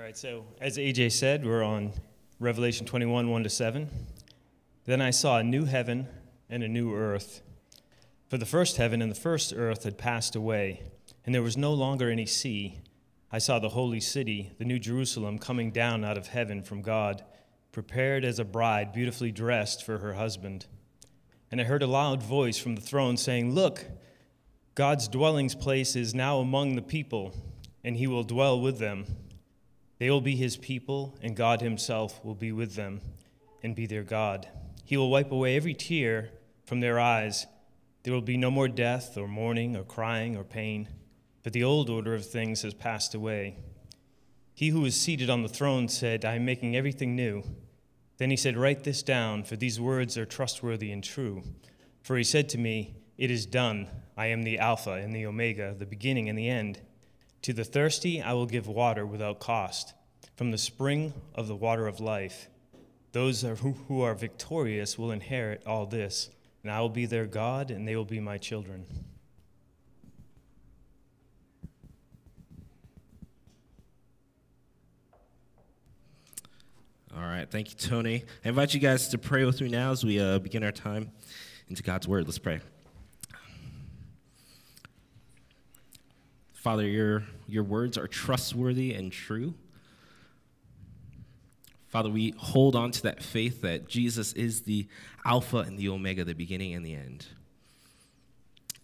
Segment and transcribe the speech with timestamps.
[0.00, 1.92] All right, so as AJ said, we're on
[2.38, 3.86] Revelation 21, 1 to 7.
[4.86, 6.08] Then I saw a new heaven
[6.48, 7.42] and a new earth.
[8.26, 10.84] For the first heaven and the first earth had passed away,
[11.26, 12.78] and there was no longer any sea.
[13.30, 17.22] I saw the holy city, the new Jerusalem, coming down out of heaven from God,
[17.70, 20.64] prepared as a bride beautifully dressed for her husband.
[21.50, 23.84] And I heard a loud voice from the throne saying, Look,
[24.74, 27.34] God's dwelling place is now among the people,
[27.84, 29.04] and he will dwell with them.
[30.00, 33.02] They will be his people, and God himself will be with them
[33.62, 34.48] and be their God.
[34.82, 36.30] He will wipe away every tear
[36.64, 37.46] from their eyes.
[38.02, 40.88] There will be no more death, or mourning, or crying, or pain,
[41.44, 43.58] for the old order of things has passed away.
[44.54, 47.42] He who is seated on the throne said, I am making everything new.
[48.16, 51.42] Then he said, Write this down, for these words are trustworthy and true.
[52.02, 53.86] For he said to me, It is done.
[54.16, 56.80] I am the Alpha and the Omega, the beginning and the end.
[57.42, 59.94] To the thirsty I will give water without cost,
[60.36, 62.48] from the spring of the water of life.
[63.12, 66.30] Those who are victorious will inherit all this,
[66.62, 68.86] and I will be their God, and they will be my children.
[77.16, 78.24] All right, thank you, Tony.
[78.44, 81.10] I invite you guys to pray with me now as we uh, begin our time
[81.68, 82.26] into God's Word.
[82.26, 82.60] Let's pray.
[86.60, 89.54] Father, your, your words are trustworthy and true.
[91.88, 94.86] Father, we hold on to that faith that Jesus is the
[95.24, 97.24] Alpha and the Omega, the beginning and the end.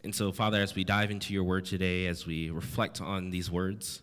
[0.03, 3.51] And so, Father, as we dive into your word today, as we reflect on these
[3.51, 4.01] words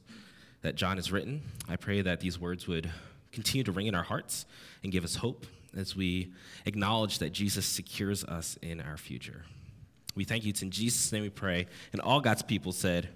[0.61, 2.91] that John has written, I pray that these words would
[3.31, 4.45] continue to ring in our hearts
[4.83, 6.31] and give us hope as we
[6.67, 9.45] acknowledge that Jesus secures us in our future.
[10.13, 10.51] We thank you.
[10.51, 11.65] It's in Jesus' name we pray.
[11.91, 13.09] And all God's people said,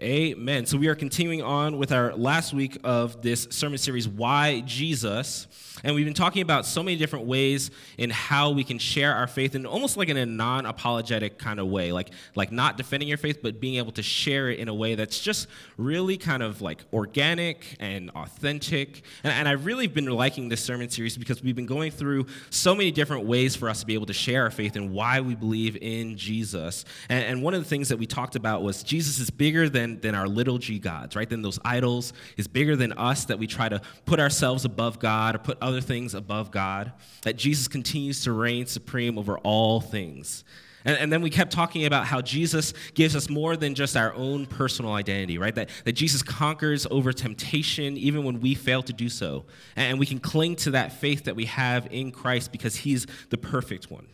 [0.00, 0.64] Amen.
[0.64, 5.48] So we are continuing on with our last week of this sermon series, Why Jesus?
[5.82, 9.26] And we've been talking about so many different ways in how we can share our
[9.26, 13.18] faith in almost like in a non-apologetic kind of way, like like not defending your
[13.18, 16.60] faith, but being able to share it in a way that's just really kind of
[16.60, 19.02] like organic and authentic.
[19.24, 22.74] And, and I've really been liking this sermon series because we've been going through so
[22.74, 25.34] many different ways for us to be able to share our faith and why we
[25.34, 26.84] believe in Jesus.
[27.08, 29.87] And, and one of the things that we talked about was Jesus is bigger than,
[29.96, 31.28] than our little g gods, right?
[31.28, 35.34] Than those idols, is bigger than us that we try to put ourselves above God
[35.34, 40.44] or put other things above God, that Jesus continues to reign supreme over all things.
[40.84, 44.14] And, and, then we kept talking about how Jesus gives us more than just our
[44.14, 45.54] own personal identity, right?
[45.54, 49.44] That, that Jesus conquers over temptation even when we fail to do so.
[49.76, 53.36] And we can cling to that faith that we have in Christ because he's the
[53.36, 54.06] perfect one.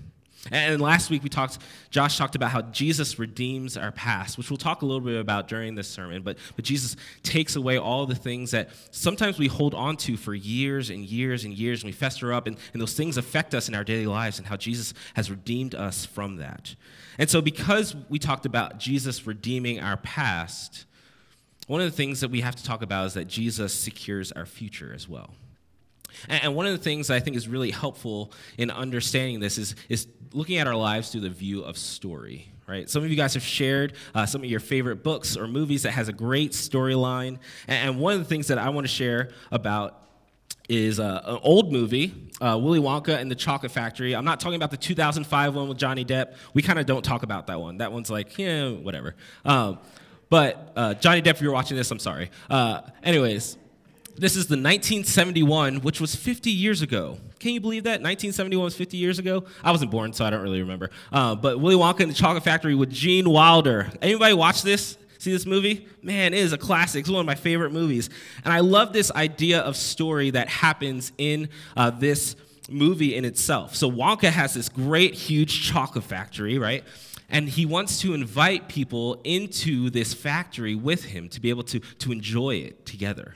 [0.51, 1.59] And last week we talked,
[1.91, 5.49] Josh talked about how Jesus redeems our past, which we'll talk a little bit about
[5.49, 6.23] during this sermon.
[6.23, 10.35] But, but Jesus takes away all the things that sometimes we hold on to for
[10.35, 13.69] years and years and years, and we fester up, and, and those things affect us
[13.69, 16.75] in our daily lives, and how Jesus has redeemed us from that.
[17.19, 20.85] And so, because we talked about Jesus redeeming our past,
[21.67, 24.45] one of the things that we have to talk about is that Jesus secures our
[24.45, 25.35] future as well.
[26.29, 30.07] And one of the things I think is really helpful in understanding this is, is
[30.33, 32.89] looking at our lives through the view of story, right?
[32.89, 35.93] Some of you guys have shared uh, some of your favorite books or movies that
[35.93, 37.39] has a great storyline.
[37.69, 40.01] And one of the things that I want to share about
[40.69, 44.17] is uh, an old movie, uh, Willy Wonka and the Chocolate Factory.
[44.17, 46.35] I'm not talking about the 2005 one with Johnny Depp.
[46.55, 47.79] We kind of don't talk about that one.
[47.79, 49.15] That one's like, yeah, whatever.
[49.45, 49.79] Um,
[50.31, 52.31] but uh, Johnny Depp, if you're watching this, I'm sorry.
[52.49, 53.59] Uh, anyways,
[54.17, 57.19] this is the 1971, which was 50 years ago.
[57.41, 58.01] Can you believe that?
[58.01, 59.45] 1971 was 50 years ago?
[59.63, 60.91] I wasn't born, so I don't really remember.
[61.13, 63.91] Uh, but Willy Wonka and the Chocolate Factory with Gene Wilder.
[64.01, 64.97] Anybody watch this?
[65.19, 65.89] See this movie?
[66.03, 67.01] Man, it is a classic.
[67.01, 68.11] It's one of my favorite movies.
[68.45, 72.37] And I love this idea of story that happens in uh, this
[72.69, 73.75] movie in itself.
[73.75, 76.85] So Wonka has this great, huge chocolate factory, right?
[77.29, 81.81] And he wants to invite people into this factory with him to be able to,
[81.81, 83.35] to enjoy it together.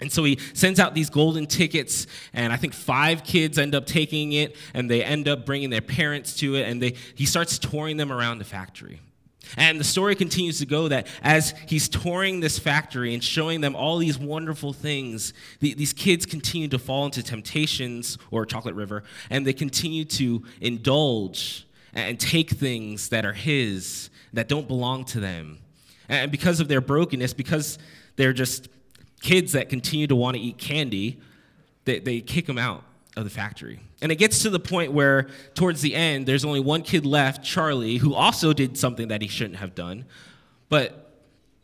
[0.00, 3.84] And so he sends out these golden tickets, and I think five kids end up
[3.84, 7.58] taking it, and they end up bringing their parents to it, and they, he starts
[7.58, 9.00] touring them around the factory.
[9.56, 13.74] And the story continues to go that as he's touring this factory and showing them
[13.74, 19.04] all these wonderful things, the, these kids continue to fall into temptations or Chocolate River,
[19.30, 25.20] and they continue to indulge and take things that are his, that don't belong to
[25.20, 25.58] them.
[26.08, 27.78] And because of their brokenness, because
[28.16, 28.68] they're just
[29.20, 31.18] kids that continue to want to eat candy,
[31.84, 32.84] they, they kick them out
[33.16, 33.80] of the factory.
[34.00, 37.44] And it gets to the point where, towards the end, there's only one kid left,
[37.44, 40.04] Charlie, who also did something that he shouldn't have done.
[40.68, 41.12] But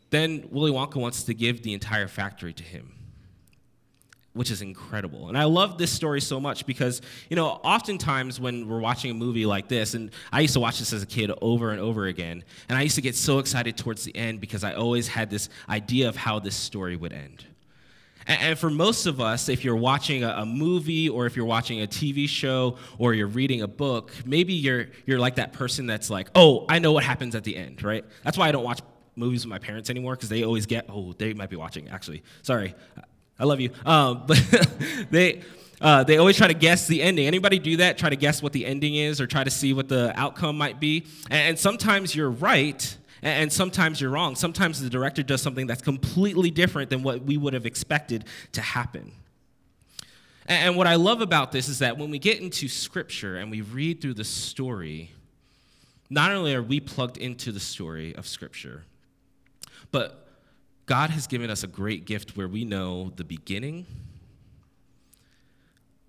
[0.09, 2.91] then Willy Wonka wants to give the entire factory to him.
[4.35, 5.29] Which is incredible.
[5.29, 9.13] And I love this story so much because, you know, oftentimes when we're watching a
[9.13, 12.05] movie like this, and I used to watch this as a kid over and over
[12.07, 15.29] again, and I used to get so excited towards the end because I always had
[15.29, 17.45] this idea of how this story would end.
[18.27, 21.87] And, for most of us, if you're watching a, movie or if you're watching a
[21.87, 26.29] TV show or you're reading a book, maybe you're, you're like that person that's like,
[26.35, 28.03] oh, I know what happens at the end, right?
[28.23, 28.81] That's why I don't watch
[29.15, 32.23] movies with my parents anymore because they always get, oh, they might be watching actually.
[32.41, 32.73] Sorry.
[33.37, 33.71] I love you.
[33.85, 34.37] Um, but
[35.11, 35.41] they,
[35.81, 37.27] uh, they always try to guess the ending.
[37.27, 37.97] Anybody do that?
[37.97, 40.79] Try to guess what the ending is or try to see what the outcome might
[40.79, 41.05] be?
[41.29, 44.35] And, and sometimes you're right and, and sometimes you're wrong.
[44.35, 48.61] Sometimes the director does something that's completely different than what we would have expected to
[48.61, 49.11] happen.
[50.45, 53.51] And, and what I love about this is that when we get into scripture and
[53.51, 55.11] we read through the story,
[56.09, 58.83] not only are we plugged into the story of scripture,
[59.91, 60.24] but
[60.85, 63.85] God has given us a great gift where we know the beginning,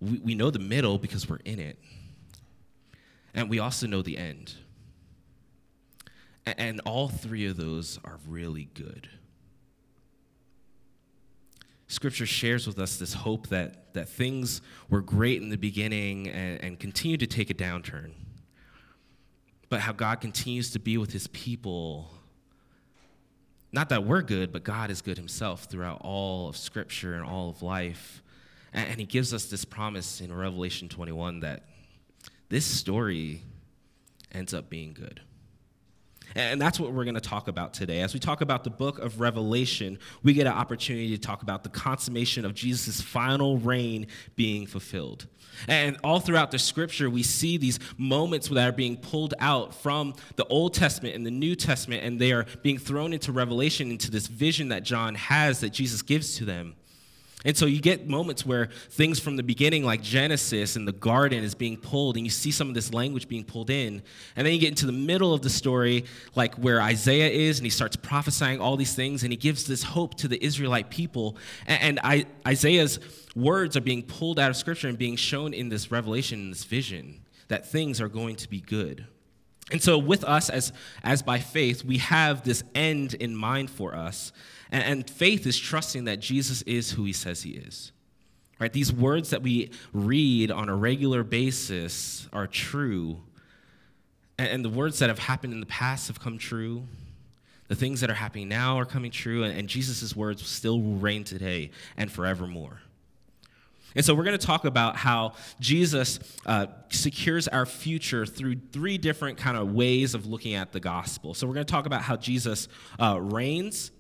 [0.01, 1.79] we, we know the middle because we're in it,
[3.35, 4.55] and we also know the end.
[6.45, 9.09] And, and all three of those are really good.
[11.89, 16.63] Scripture shares with us this hope that, that things were great in the beginning and,
[16.63, 18.11] and continue to take a downturn,
[19.71, 22.11] but how God continues to be with his people
[23.73, 27.51] not that we're good, but God is good himself throughout all of Scripture and all
[27.51, 28.23] of life.
[28.73, 31.65] And, and he gives us this promise in Revelation 21 that
[32.49, 33.43] this story
[34.33, 35.21] ends up being good.
[36.37, 38.03] And that's what we're going to talk about today.
[38.03, 41.63] As we talk about the book of Revelation, we get an opportunity to talk about
[41.63, 44.07] the consummation of Jesus' final reign
[44.37, 45.27] being fulfilled.
[45.67, 50.15] And all throughout the scripture, we see these moments that are being pulled out from
[50.37, 54.11] the Old Testament and the New Testament, and they are being thrown into Revelation, into
[54.11, 56.75] this vision that John has that Jesus gives to them.
[57.45, 61.45] And so you get moments where things from the beginning, like Genesis and the garden,
[61.45, 64.03] is being pulled, and you see some of this language being pulled in.
[64.35, 67.67] And then you get into the middle of the story, like where Isaiah is, and
[67.67, 71.37] he starts prophesying all these things, and he gives this hope to the Israelite people.
[71.67, 72.99] And, I, Isaiah's
[73.37, 76.65] words are being pulled out of Scripture and being shown in this revelation, in this
[76.65, 79.07] vision, that things are going to be good.
[79.71, 80.73] And so, with us, as,
[81.03, 84.33] as by faith, we have this end in mind for us.
[84.71, 87.93] And, and faith is trusting that Jesus is who he says he is.
[88.59, 88.73] Right?
[88.73, 93.19] These words that we read on a regular basis are true.
[94.39, 96.85] And, and the words that have happened in the past have come true.
[97.69, 99.43] The things that are happening now are coming true.
[99.43, 102.81] And, and Jesus' words still will reign today and forevermore.
[103.97, 108.99] And so we're going to talk about how Jesus uh, secures our future through three
[108.99, 111.33] different kind of ways of looking at the gospel.
[111.33, 112.69] So we're going to talk about how Jesus
[113.01, 113.91] uh, reigns,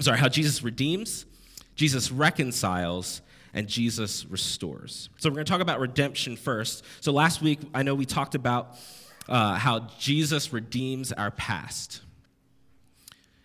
[0.00, 1.26] I'm sorry, how Jesus redeems,
[1.74, 3.20] Jesus reconciles,
[3.52, 5.10] and Jesus restores.
[5.18, 6.86] So we're going to talk about redemption first.
[7.02, 8.78] So last week, I know we talked about
[9.28, 12.00] uh, how Jesus redeems our past.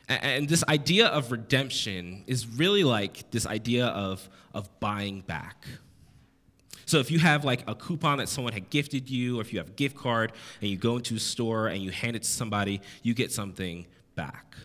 [0.07, 5.65] And this idea of redemption is really like this idea of, of buying back.
[6.85, 9.59] So if you have like a coupon that someone had gifted you, or if you
[9.59, 10.31] have a gift card
[10.61, 13.87] and you go into a store and you hand it to somebody, you get something
[14.15, 14.55] back.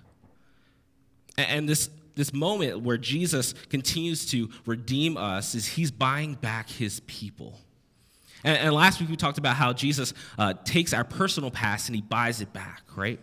[1.48, 7.00] And this, this moment where Jesus continues to redeem us is he's buying back his
[7.00, 7.58] people.
[8.44, 11.96] And, and last week we talked about how Jesus uh, takes our personal past and
[11.96, 13.20] he buys it back, right?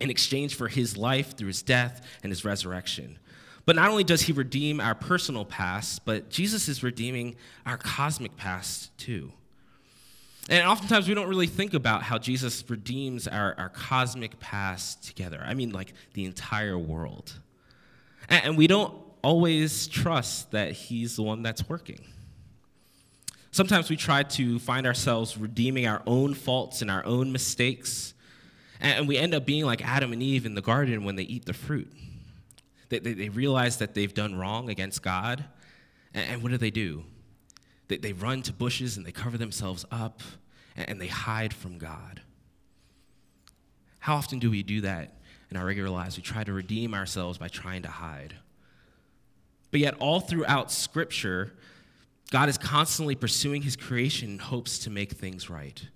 [0.00, 3.18] In exchange for his life through his death and his resurrection.
[3.64, 8.36] But not only does he redeem our personal past, but Jesus is redeeming our cosmic
[8.36, 9.32] past too.
[10.48, 15.40] And oftentimes we don't really think about how Jesus redeems our, our cosmic past together.
[15.44, 17.32] I mean, like the entire world.
[18.32, 22.00] And, we don't always trust that he's the one that's working.
[23.50, 28.14] Sometimes we try to find ourselves redeeming our own faults and our own mistakes.
[28.80, 31.44] And we end up being like Adam and Eve in the garden when they eat
[31.44, 31.92] the fruit.
[32.88, 35.44] They, they, they realize that they've done wrong against God.
[36.14, 37.04] And, and what do they do?
[37.88, 40.22] They, they run to bushes and they cover themselves up
[40.74, 42.22] and, and they hide from God.
[43.98, 45.18] How often do we do that
[45.52, 46.16] in our regular lives?
[46.16, 48.34] We try to redeem ourselves by trying to hide.
[49.70, 51.52] But yet, all throughout Scripture,
[52.30, 55.86] God is constantly pursuing his creation in hopes to make things right.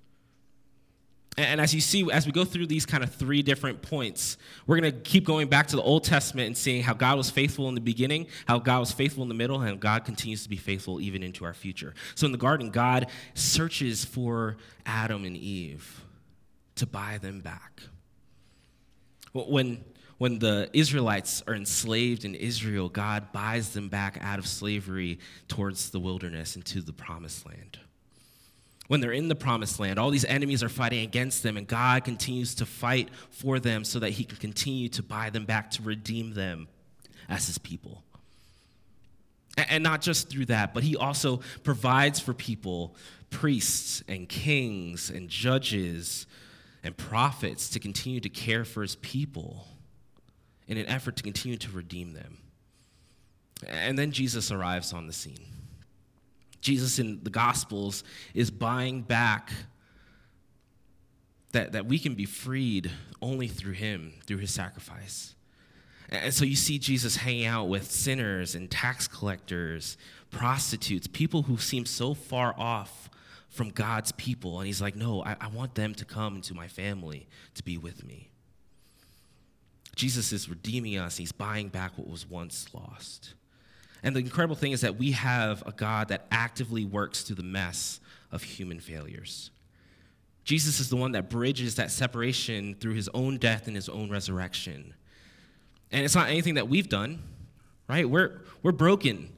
[1.38, 4.80] And as you see, as we go through these kind of three different points, we're
[4.80, 7.68] going to keep going back to the Old Testament and seeing how God was faithful
[7.68, 10.56] in the beginning, how God was faithful in the middle, and God continues to be
[10.56, 11.94] faithful even into our future.
[12.14, 16.04] So in the garden, God searches for Adam and Eve
[16.76, 17.82] to buy them back.
[19.44, 19.84] When,
[20.18, 25.90] when the Israelites are enslaved in Israel, God buys them back out of slavery towards
[25.90, 27.78] the wilderness into the promised land.
[28.88, 32.04] When they're in the promised land, all these enemies are fighting against them, and God
[32.04, 35.82] continues to fight for them so that He can continue to buy them back, to
[35.82, 36.68] redeem them
[37.28, 38.04] as His people.
[39.56, 42.94] And not just through that, but He also provides for people
[43.30, 46.26] priests and kings and judges
[46.86, 49.66] and prophets to continue to care for His people
[50.66, 52.38] in an effort to continue to redeem them.
[53.66, 55.44] And then Jesus arrives on the scene.
[56.60, 59.52] Jesus in the Gospels is buying back
[61.52, 62.90] that, that we can be freed
[63.22, 65.34] only through him, through his sacrifice.
[66.08, 69.96] And so you see Jesus hanging out with sinners and tax collectors,
[70.30, 73.05] prostitutes, people who seem so far off
[73.56, 74.58] from God's people.
[74.58, 77.78] And he's like, No, I, I want them to come into my family to be
[77.78, 78.30] with me.
[79.96, 83.34] Jesus is redeeming us, he's buying back what was once lost.
[84.02, 87.42] And the incredible thing is that we have a God that actively works through the
[87.42, 87.98] mess
[88.30, 89.50] of human failures.
[90.44, 94.10] Jesus is the one that bridges that separation through his own death and his own
[94.10, 94.94] resurrection.
[95.90, 97.20] And it's not anything that we've done,
[97.88, 98.08] right?
[98.08, 99.32] We're, we're broken.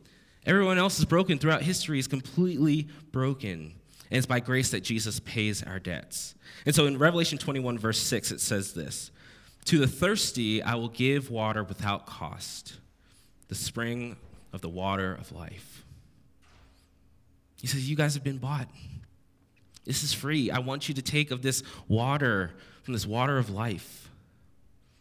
[0.45, 3.75] Everyone else is broken throughout history, is completely broken.
[4.11, 6.35] And it's by grace that Jesus pays our debts.
[6.65, 9.11] And so in Revelation 21, verse 6, it says this
[9.67, 12.79] To the thirsty, I will give water without cost,
[13.49, 14.17] the spring
[14.53, 15.85] of the water of life.
[17.61, 18.69] He says, You guys have been bought.
[19.85, 20.51] This is free.
[20.51, 24.11] I want you to take of this water, from this water of life.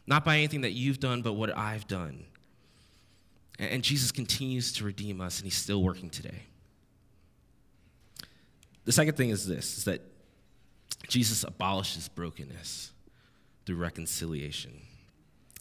[0.06, 2.24] Not by anything that you've done, but what I've done.
[3.60, 6.44] And Jesus continues to redeem us, and he's still working today.
[8.88, 10.02] The second thing is this is that
[11.10, 12.94] Jesus abolishes brokenness
[13.66, 14.72] through reconciliation.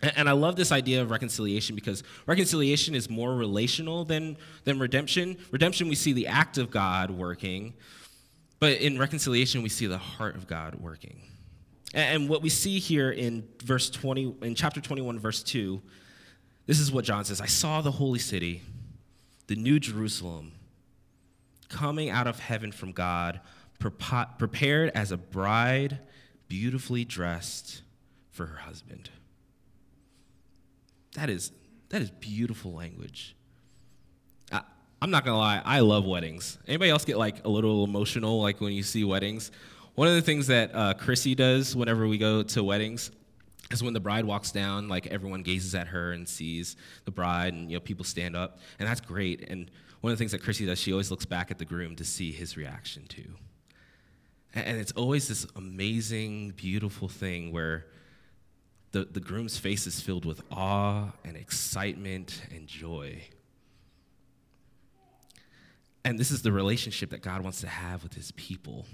[0.00, 5.38] And I love this idea of reconciliation because reconciliation is more relational than, than redemption.
[5.50, 7.74] Redemption, we see the act of God working,
[8.60, 11.20] but in reconciliation, we see the heart of God working.
[11.94, 15.82] And what we see here in verse 20, in chapter 21, verse 2,
[16.66, 18.62] this is what John says I saw the holy city,
[19.48, 20.52] the new Jerusalem,
[21.68, 23.40] coming out of heaven from God,
[23.78, 25.98] prepared as a bride
[26.48, 27.82] beautifully dressed
[28.30, 29.10] for her husband.
[31.14, 31.52] That is,
[31.88, 33.34] that is beautiful language.
[34.52, 34.62] I,
[35.00, 36.58] I'm not gonna lie, I love weddings.
[36.66, 39.50] Anybody else get like a little emotional like when you see weddings?
[39.94, 43.10] One of the things that uh, Chrissy does whenever we go to weddings
[43.70, 47.52] is when the bride walks down, like everyone gazes at her and sees the bride,
[47.54, 49.48] and you know people stand up, and that's great.
[49.48, 49.70] And
[50.00, 52.04] one of the things that Chrissy does, she always looks back at the groom to
[52.04, 53.34] see his reaction too.
[54.54, 57.86] And it's always this amazing, beautiful thing where
[58.92, 63.20] the, the groom's face is filled with awe and excitement and joy.
[66.04, 68.86] And this is the relationship that God wants to have with his people.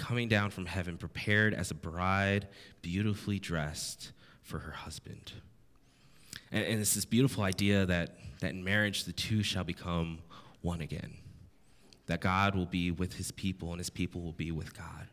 [0.00, 2.48] Coming down from heaven, prepared as a bride,
[2.80, 5.32] beautifully dressed for her husband.
[6.50, 10.20] And, and it's this beautiful idea that, that in marriage, the two shall become
[10.62, 11.18] one again.
[12.06, 15.08] That God will be with his people and his people will be with God.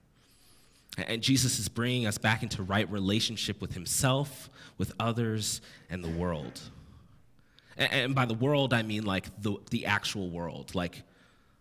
[1.06, 6.10] And Jesus is bringing us back into right relationship with himself, with others, and the
[6.10, 6.62] world.
[7.78, 11.04] And by the world, I mean like the, the actual world, like,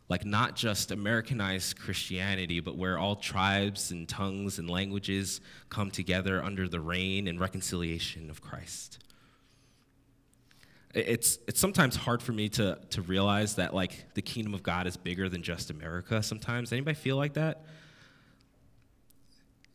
[0.08, 6.42] like not just Americanized Christianity, but where all tribes and tongues and languages come together
[6.42, 9.02] under the reign and reconciliation of Christ.
[10.94, 14.86] It's, it's sometimes hard for me to, to realize that like the kingdom of God
[14.86, 16.72] is bigger than just America sometimes.
[16.72, 17.64] Anybody feel like that?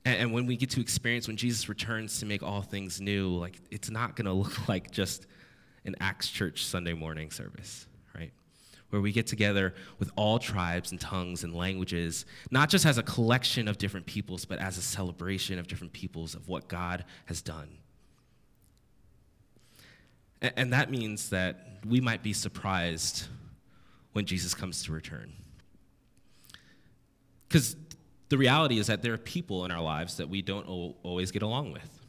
[0.06, 3.30] And, and when we get to experience when Jesus returns to make all things new,
[3.36, 5.28] like it's not to look like just
[5.86, 7.86] an Acts Church Sunday morning service?
[8.92, 13.04] Where we get together with all tribes and tongues and languages, not just as a
[13.04, 17.42] collection of different peoples, but as a celebration of different peoples of what God has
[17.42, 17.70] done.
[20.42, 23.28] And, that means that we might be surprised
[24.14, 25.32] when Jesus comes to return.
[27.48, 27.76] Because
[28.30, 30.66] the reality is that there are people in our lives that we don't
[31.04, 32.00] always get along with.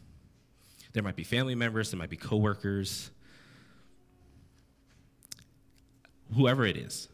[0.94, 3.10] There might be family members, there might be coworkers,
[6.34, 7.08] whoever it is.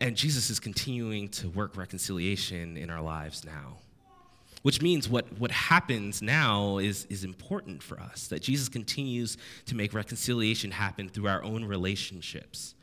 [0.00, 3.78] And Jesus is continuing to work reconciliation in our lives now.
[4.62, 9.36] Which means what, what happens now is, is important for us, that Jesus continues
[9.66, 12.74] to make reconciliation happen through our own relationships.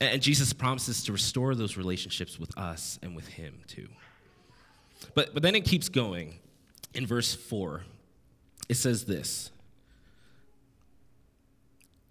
[0.00, 3.88] And Jesus promises to restore those relationships with us and with Him too.
[5.14, 6.38] But, but then it keeps going
[6.94, 7.82] in verse 4.
[8.68, 9.50] it says this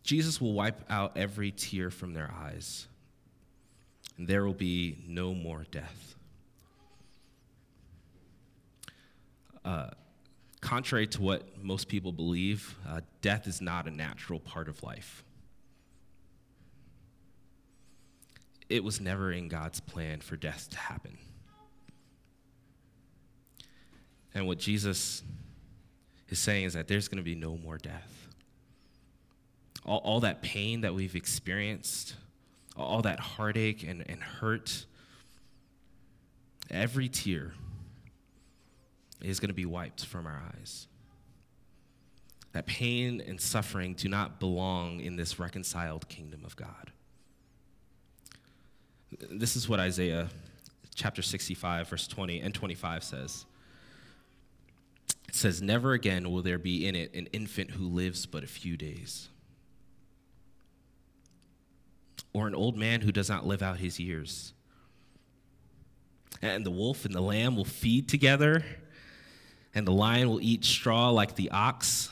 [0.08, 2.88] Jesus will wipe out every tear from their eyes,
[4.18, 6.16] and there will be no more death.
[9.66, 9.90] Uh,
[10.62, 15.26] contrary to what most people believe, uh, death is not a natural part of life.
[18.70, 21.18] It was never in God's plan for death to happen.
[24.34, 25.22] And what Jesus
[26.30, 28.27] is saying is that there's going to be no more death.
[29.88, 32.16] All, all that pain that we've experienced,
[32.76, 34.86] all that heartache and, and hurt,
[36.70, 37.54] every tear
[39.22, 40.88] is going to be wiped from our eyes.
[42.54, 46.92] That pain and suffering do not belong in this reconciled kingdom of God.
[49.32, 50.30] This is what Isaiah
[50.96, 53.46] chapter 65, verse 20 and 25 says.
[55.28, 58.48] It says, Never again will there be in it an infant who lives but a
[58.48, 59.30] few days,
[62.34, 64.54] or an old man who does not live out his years.
[66.42, 68.64] And the wolf and the lamb will feed together,
[69.74, 72.10] and the lion will eat straw like the ox,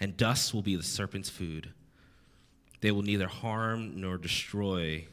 [0.00, 1.72] and dust will be the serpent's food.
[2.80, 5.06] They will neither harm nor destroy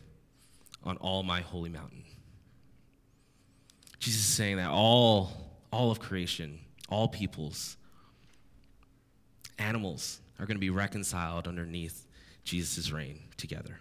[0.84, 2.04] on all my holy mountain.
[4.00, 5.32] Jesus is saying that all,
[5.72, 6.60] all of creation,
[6.90, 7.78] all peoples,
[9.58, 12.06] animals are going to be reconciled underneath
[12.44, 13.80] Jesus' reign together.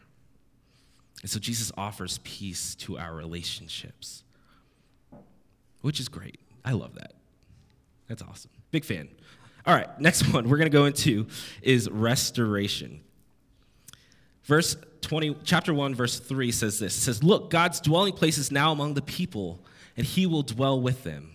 [1.22, 4.24] And so Jesus offers peace to our relationships,
[5.80, 6.38] which is great.
[6.64, 7.12] I love that.
[8.08, 8.50] That's awesome.
[8.70, 9.08] Big fan.
[9.66, 11.26] All right, next one we're going to go into
[11.62, 13.00] is restoration.
[14.44, 16.96] Verse 20, chapter 1, verse 3 says this.
[16.96, 19.64] It says, Look, God's dwelling place is now among the people,
[19.96, 21.30] and he will dwell with them.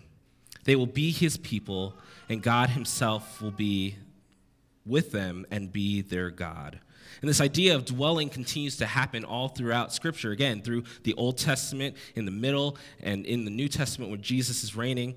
[0.66, 1.96] They will be his people,
[2.28, 3.96] and God himself will be
[4.86, 6.80] with them and be their God.
[7.22, 11.38] And this idea of dwelling continues to happen all throughout Scripture, again, through the Old
[11.38, 15.16] Testament, in the middle, and in the New Testament when Jesus is reigning.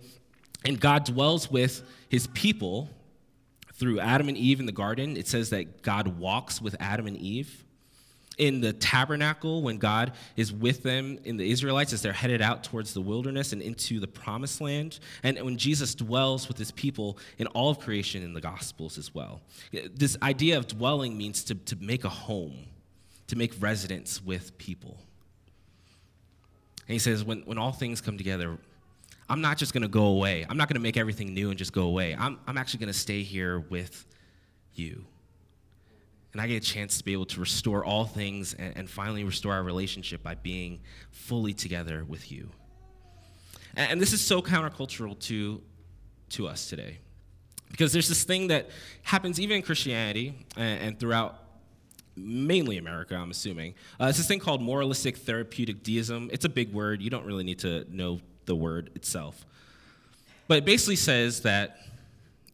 [0.64, 2.88] And God dwells with his people
[3.74, 5.16] through Adam and Eve in the garden.
[5.16, 7.64] It says that God walks with Adam and Eve
[8.38, 12.64] in the tabernacle when God is with them in the Israelites as they're headed out
[12.64, 17.18] towards the wilderness and into the promised land, and when Jesus dwells with his people
[17.38, 19.40] in all of creation in the Gospels as well.
[19.94, 22.66] This idea of dwelling means to, to make a home,
[23.28, 24.98] to make residence with people.
[26.88, 28.58] And he says, when, when all things come together,
[29.28, 30.44] I'm not just going to go away.
[30.48, 32.16] I'm not going to make everything new and just go away.
[32.18, 34.04] I'm, I'm actually going to stay here with
[34.74, 35.04] you
[36.32, 39.22] and I get a chance to be able to restore all things and, and finally
[39.24, 42.48] restore our relationship by being fully together with you.
[43.76, 45.62] And, and this is so countercultural to,
[46.30, 46.98] to us today.
[47.70, 48.70] Because there's this thing that
[49.02, 51.38] happens even in Christianity and, and throughout
[52.16, 53.74] mainly America, I'm assuming.
[54.00, 56.28] Uh, it's this thing called moralistic therapeutic deism.
[56.32, 57.00] It's a big word.
[57.00, 59.46] You don't really need to know the word itself.
[60.48, 61.78] But it basically says that,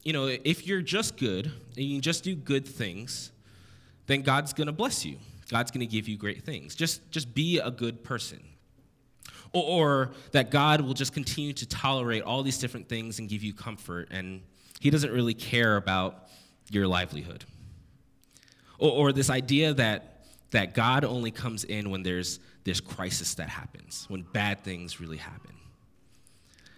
[0.04, 3.32] you know, if you're just good and you just do good things,
[4.08, 5.18] then God's going to bless you.
[5.48, 6.74] God's going to give you great things.
[6.74, 8.40] Just, just be a good person.
[9.52, 13.42] Or, or, that God will just continue to tolerate all these different things and give
[13.42, 14.42] you comfort, and
[14.80, 16.28] He doesn't really care about
[16.70, 17.44] your livelihood.
[18.78, 23.48] Or, or this idea that, that God only comes in when there's this crisis that
[23.48, 25.54] happens, when bad things really happen.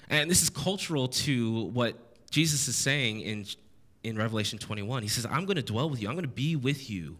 [0.09, 1.97] And this is cultural to what
[2.31, 3.47] Jesus is saying in
[4.03, 5.03] in Revelation 21.
[5.03, 6.09] He says, I'm going to dwell with you.
[6.09, 7.19] I'm going to be with you.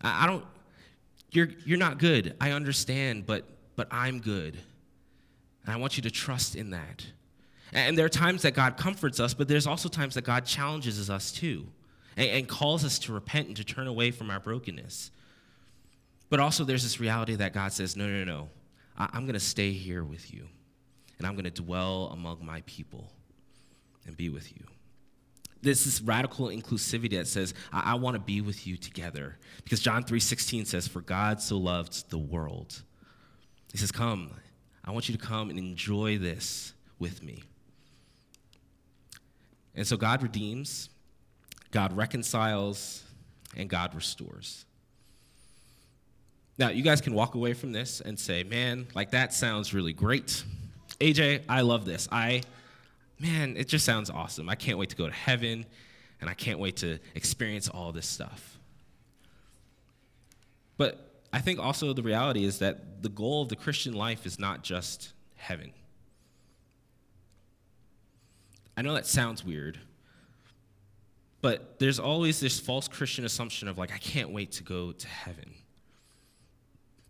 [0.00, 0.44] I, I don't,
[1.30, 2.34] you're, you're not good.
[2.40, 3.44] I understand, but,
[3.76, 4.58] but I'm good.
[5.64, 7.06] And I want you to trust in that.
[7.72, 11.10] And there are times that God comforts us, but there's also times that God challenges
[11.10, 11.66] us too
[12.16, 15.10] and, and calls us to repent and to turn away from our brokenness.
[16.28, 18.48] But also, there's this reality that God says, No, no, no.
[18.98, 20.46] I, I'm going to stay here with you,
[21.18, 23.12] and I'm going to dwell among my people
[24.06, 24.64] and be with you.
[25.66, 29.36] This is radical inclusivity that says, I, I want to be with you together.
[29.64, 32.82] Because John 3.16 says, For God so loved the world.
[33.72, 34.30] He says, Come,
[34.84, 37.42] I want you to come and enjoy this with me.
[39.74, 40.88] And so God redeems,
[41.72, 43.02] God reconciles,
[43.56, 44.66] and God restores.
[46.58, 49.92] Now, you guys can walk away from this and say, man, like that sounds really
[49.92, 50.44] great.
[51.00, 52.08] AJ, I love this.
[52.12, 52.42] I
[53.18, 54.48] man, it just sounds awesome.
[54.48, 55.66] I can't wait to go to heaven,
[56.20, 58.58] and I can't wait to experience all this stuff.
[60.76, 64.38] But I think also the reality is that the goal of the Christian life is
[64.38, 65.72] not just heaven.
[68.76, 69.78] I know that sounds weird,
[71.40, 75.08] But there's always this false Christian assumption of like, I can't wait to go to
[75.08, 75.54] heaven.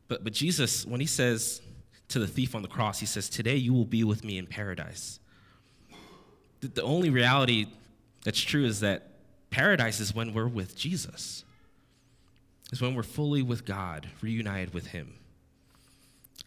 [0.08, 1.62] But, but Jesus, when he says
[2.08, 4.46] to the thief on the cross, he says, Today you will be with me in
[4.46, 5.18] paradise.
[6.60, 7.66] The, only reality
[8.24, 9.10] that's true is that
[9.50, 11.44] paradise is when we're with Jesus,
[12.72, 15.14] is when we're fully with God, reunited with him.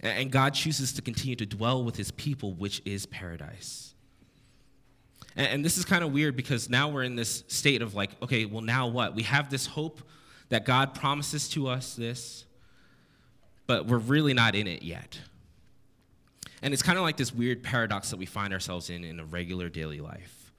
[0.01, 3.93] And, God chooses to continue to dwell with his people, which is paradise.
[5.35, 8.45] And this is kind of weird because now we're in this state of like, okay,
[8.45, 9.15] well, now what?
[9.15, 10.01] We have this hope
[10.49, 12.45] that God promises to us this,
[13.67, 15.19] but we're really not in it yet.
[16.61, 19.25] And it's kind of like this weird paradox that we find ourselves in in a
[19.25, 20.51] regular daily life.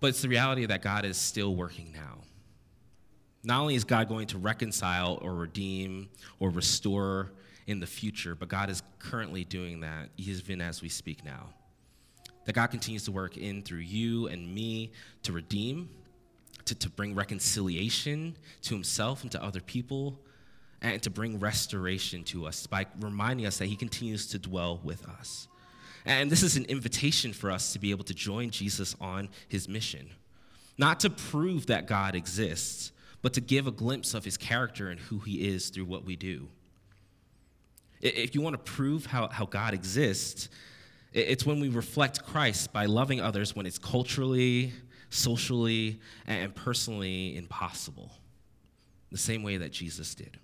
[0.00, 2.18] But it's the reality that God is still working now.
[3.42, 6.08] Not only is God going to reconcile or redeem
[6.40, 7.32] or restore
[7.66, 11.48] in the future, but God is currently doing that even as we speak now
[12.46, 14.92] that God continues to work in through you and me
[15.24, 15.90] to redeem,
[16.64, 20.18] to, to bring reconciliation to himself and to other people,
[20.82, 25.08] and to bring restoration to us by reminding us that he continues to dwell with
[25.08, 25.48] us.
[26.04, 29.68] And this is an invitation for us to be able to join Jesus on his
[29.68, 30.08] mission.
[30.78, 35.00] Not to prove that God exists, but to give a glimpse of his character and
[35.00, 36.48] who he is through what we do.
[38.00, 40.48] If you want to prove how, how God exists,
[41.12, 44.72] it's when we reflect Christ by loving others when it's culturally,
[45.08, 48.12] socially, and personally impossible,
[49.10, 50.38] the same way that Jesus did.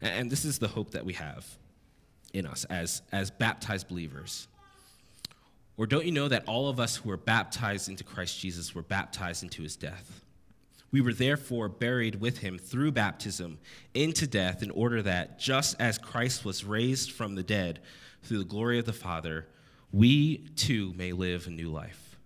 [0.00, 1.46] And this is the hope that we have
[2.32, 4.48] in us as, as baptized believers.
[5.76, 8.82] Or don't you know that all of us who were baptized into Christ Jesus were
[8.82, 10.22] baptized into his death?
[10.90, 13.58] We were therefore buried with him through baptism
[13.92, 17.80] into death, in order that, just as Christ was raised from the dead
[18.22, 19.46] through the glory of the Father,
[19.92, 22.16] we too may live a new life.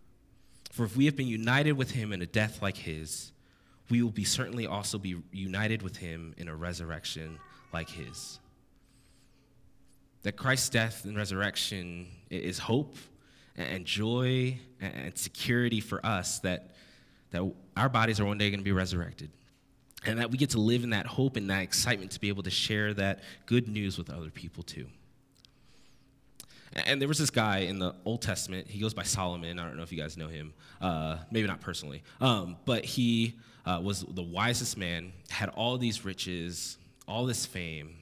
[0.71, 3.33] For if we have been united with him in a death like his,
[3.91, 7.39] we will be certainly also be united with him in a resurrection
[7.73, 8.39] like his.
[10.23, 12.97] That Christ's death and resurrection is hope
[13.57, 16.71] and joy and security for us that,
[17.31, 17.43] that
[17.77, 19.31] our bodies are one day going to be resurrected.
[20.07, 22.43] And that we get to live in that hope and that excitement to be able
[22.45, 24.87] to share that good news with other people too.
[26.73, 28.69] And there was this guy in the Old Testament.
[28.69, 29.59] He goes by Solomon.
[29.59, 30.55] I don't know if you guys know him.
[30.81, 32.03] Uh, maybe not personally.
[32.21, 37.97] Um, but he uh, was the wisest man, had all these riches, all this fame.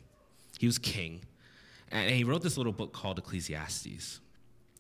[0.58, 1.22] He was king.
[1.90, 4.20] And he wrote this little book called Ecclesiastes.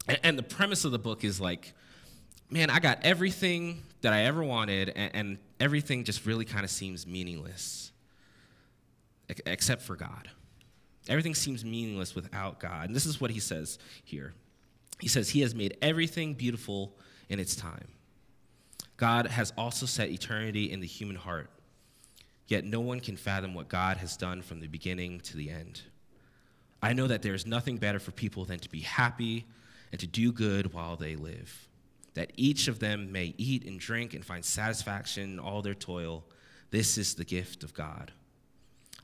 [0.06, 1.72] And, and the premise of the book is like,
[2.50, 6.70] man, I got everything that I ever wanted, and, and everything just really kind of
[6.70, 7.92] seems meaningless,
[9.46, 10.30] except for God.
[11.08, 12.86] Everything seems meaningless without God.
[12.86, 14.34] And this is what he says here.
[15.00, 16.94] He says, He has made everything beautiful
[17.28, 17.88] in its time.
[18.98, 21.48] God has also set eternity in the human heart,
[22.48, 25.82] yet no one can fathom what God has done from the beginning to the end.
[26.82, 29.46] I know that there is nothing better for people than to be happy
[29.92, 31.68] and to do good while they live,
[32.14, 36.24] that each of them may eat and drink and find satisfaction in all their toil.
[36.70, 38.12] This is the gift of God.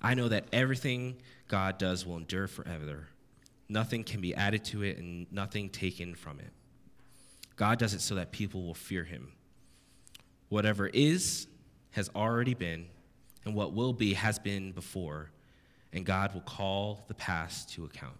[0.03, 3.09] I know that everything God does will endure forever.
[3.69, 6.51] Nothing can be added to it and nothing taken from it.
[7.57, 9.33] God does it so that people will fear him.
[10.55, 11.49] Whatever is
[11.91, 12.87] has already been,
[13.45, 15.33] and what will be has been before,
[15.93, 18.15] and God will call the past to account.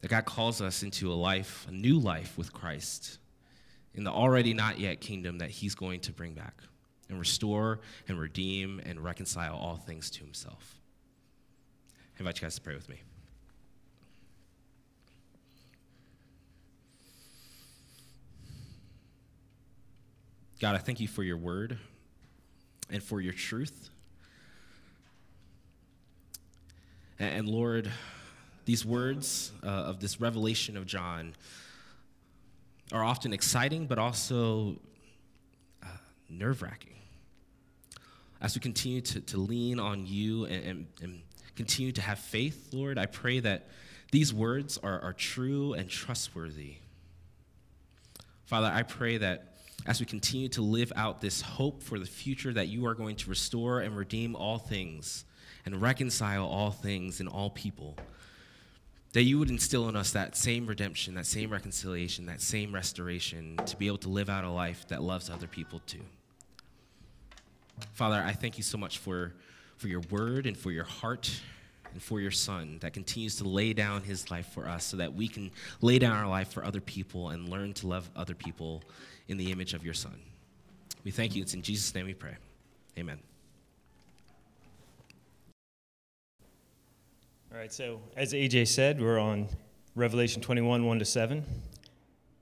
[0.00, 3.18] That God calls us into a life, a new life with Christ,
[3.94, 6.60] in the already not yet kingdom that he's going to bring back
[7.08, 10.80] and restore and redeem and reconcile all things to himself.
[12.16, 13.02] I invite you guys to pray with me.
[20.60, 21.78] God, I thank you for your word
[22.90, 23.88] and for your truth.
[27.18, 27.90] And, Lord,
[28.66, 31.32] these words uh, of this revelation of John
[32.92, 34.76] are often exciting, but also
[35.82, 35.86] uh,
[36.28, 36.98] nerve wracking.
[38.42, 41.20] As we continue to, to lean on you and, and, and
[41.56, 43.66] continue to have faith, Lord, I pray that
[44.12, 46.74] these words are, are true and trustworthy.
[48.44, 49.49] Father, I pray that
[49.86, 53.16] as we continue to live out this hope for the future, that you are going
[53.16, 55.24] to restore and redeem all things
[55.64, 57.96] and reconcile all things and all people,
[59.12, 63.56] that you would instill in us that same redemption, that same reconciliation, that same restoration
[63.66, 66.00] to be able to live out a life that loves other people too.
[67.92, 69.32] Father, I thank you so much for,
[69.76, 71.40] for your word and for your heart
[71.92, 75.14] and for your Son that continues to lay down his life for us so that
[75.14, 78.82] we can lay down our life for other people and learn to love other people
[79.30, 80.18] in the image of your Son.
[81.04, 81.42] We thank you.
[81.42, 82.36] It's in Jesus' name we pray.
[82.98, 83.18] Amen.
[87.52, 89.48] All right, so as AJ said, we're on
[89.94, 91.44] Revelation 21 1 to 7.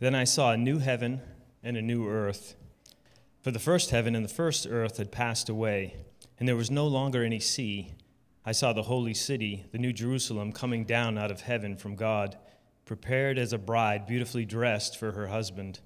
[0.01, 1.21] Then I saw a new heaven
[1.63, 2.57] and a new earth.
[3.43, 5.95] For the first heaven and the first earth had passed away,
[6.39, 7.93] and there was no longer any sea.
[8.47, 12.39] I saw the holy city, the new Jerusalem, coming down out of heaven from God,
[12.87, 15.81] prepared as a bride beautifully dressed for her husband.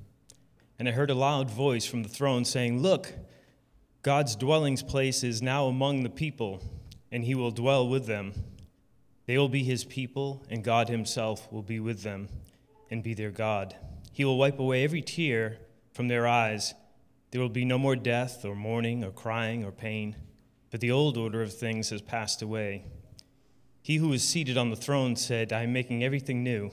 [0.83, 3.13] And I heard a loud voice from the throne saying, Look,
[4.03, 6.61] God's dwelling place is now among the people,
[7.13, 8.33] and he will dwell with them.
[9.27, 12.29] They will be his people, and God himself will be with them
[12.91, 13.77] and be their God.
[14.11, 15.59] He will wipe away every tear
[15.93, 16.75] from their eyes.
[17.31, 20.17] There will be no more death, or mourning, or crying, or pain,
[20.73, 22.87] but the old order of things has passed away.
[23.83, 26.73] He who is seated on the throne said, I am making everything new.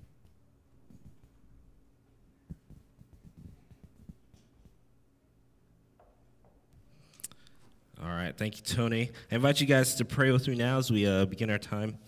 [8.03, 9.11] All right, thank you, Tony.
[9.31, 11.99] I invite you guys to pray with me now as we uh, begin our time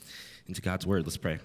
[0.47, 1.03] into God's Word.
[1.03, 1.37] Let's pray.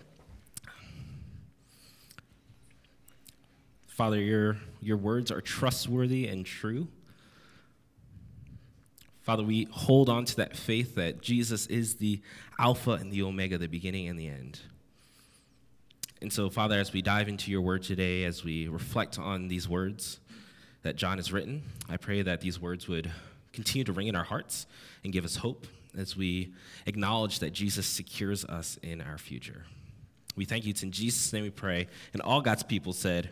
[3.89, 6.89] Father, your, your words are trustworthy and true.
[9.21, 12.23] Father, we hold on to that faith that Jesus is the
[12.59, 14.61] Alpha and the Omega, the beginning and the end.
[16.23, 19.69] And so, Father, as we dive into your word today, as we reflect on these
[19.69, 20.21] words
[20.85, 23.13] that John has written, I pray that these words would
[23.59, 24.67] continue to ring in our hearts
[25.03, 25.67] and give us hope
[25.97, 26.55] as we
[26.87, 29.65] acknowledge that Jesus secures us in our future.
[30.37, 30.71] We thank you.
[30.71, 31.89] It's in Jesus' name we pray.
[32.13, 33.31] And all God's people said,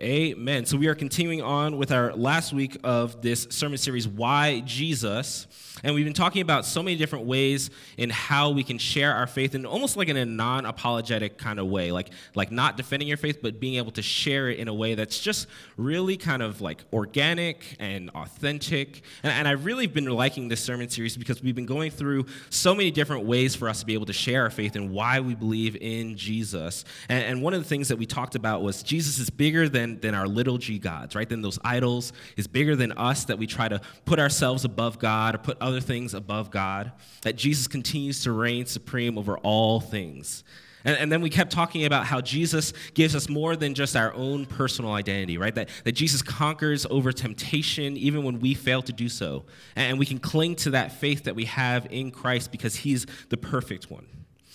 [0.00, 0.64] Amen.
[0.64, 5.46] So we are continuing on with our last week of this sermon series, Why Jesus?
[5.84, 9.26] And we've been talking about so many different ways in how we can share our
[9.26, 13.16] faith in almost like in a non-apologetic kind of way, like like not defending your
[13.18, 16.62] faith, but being able to share it in a way that's just really kind of
[16.62, 19.02] like organic and authentic.
[19.22, 22.74] And, and I've really been liking this sermon series because we've been going through so
[22.74, 25.34] many different ways for us to be able to share our faith and why we
[25.34, 26.84] believe in Jesus.
[27.10, 29.81] And, and one of the things that we talked about was Jesus is bigger than,
[30.00, 31.28] than our little g gods, right?
[31.28, 35.34] Than those idols, is bigger than us that we try to put ourselves above God
[35.34, 36.92] or put other things above God,
[37.22, 40.44] that Jesus continues to reign supreme over all things.
[40.84, 44.12] And, and, then we kept talking about how Jesus gives us more than just our
[44.14, 45.54] own personal identity, right?
[45.54, 49.44] That, that Jesus conquers over temptation even when we fail to do so.
[49.76, 53.36] And we can cling to that faith that we have in Christ because he's the
[53.36, 54.06] perfect one.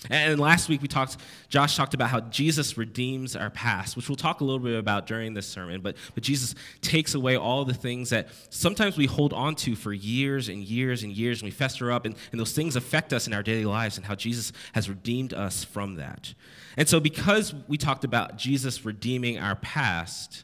[0.09, 1.17] And last week we talked,
[1.49, 5.07] Josh talked about how Jesus redeems our past, which we'll talk a little bit about
[5.07, 5.81] during this sermon.
[5.81, 9.91] But, but Jesus takes away all the things that sometimes we hold on to for
[9.91, 13.25] years and years and years, and we fester up, and, and those things affect us
[13.25, 16.33] in our daily lives, and how Jesus has redeemed us from that.
[16.77, 20.43] And so, because we talked about Jesus redeeming our past,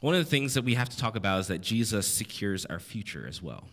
[0.00, 2.80] one of the things that we have to talk about is that Jesus secures our
[2.80, 3.68] future as well.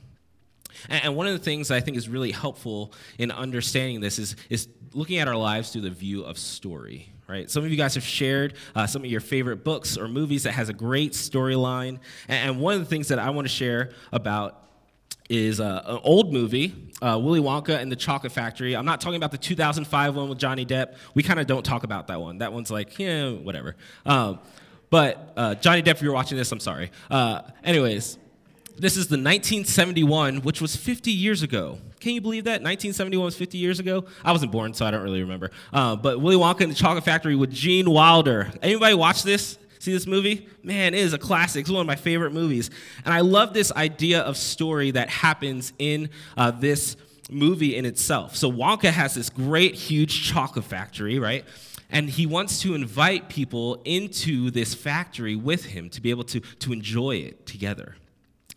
[0.88, 4.68] And one of the things I think is really helpful in understanding this is, is
[4.94, 7.50] looking at our lives through the view of story, right?
[7.50, 10.54] Some of you guys have shared uh, some of your favorite books or movies that
[10.54, 12.00] has a great storyline.
[12.28, 14.66] And one of the things that I want to share about
[15.30, 18.76] is uh, an old movie, uh, Willy Wonka and the Chocolate Factory.
[18.76, 20.96] I'm not talking about the 2005 one with Johnny Depp.
[21.14, 22.40] We kind of don't talk about that one.
[22.40, 23.76] That one's like, yeah, whatever.
[24.08, 24.40] Um,
[24.90, 26.92] but uh, Johnny Depp, if you're watching this, I'm sorry.
[27.12, 28.18] Uh, anyways,
[28.80, 31.80] this is the 1971, which was 50 years ago.
[32.00, 32.62] Can you believe that?
[32.62, 34.06] 1971 was 50 years ago.
[34.24, 35.52] I wasn't born, so I don't really remember.
[35.74, 38.52] Uh, but Willy Wonka and the Chocolate Factory with Gene Wilder.
[38.62, 39.58] Anybody watch this?
[39.80, 40.48] See this movie?
[40.64, 41.62] Man, it is a classic.
[41.62, 42.70] It's one of my favorite movies.
[43.06, 46.98] And I love this idea of story that happens in uh, this
[47.30, 48.36] movie in itself.
[48.36, 51.46] So Wonka has this great, huge chocolate factory, right?
[51.90, 56.40] And he wants to invite people into this factory with him to be able to,
[56.40, 57.96] to enjoy it together.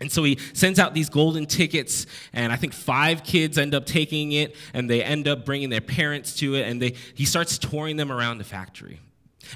[0.03, 3.87] And so he sends out these golden tickets, and I think five kids end up
[3.87, 7.57] taking it, and they end up bringing their parents to it, and they, he starts
[7.57, 8.99] touring them around the factory.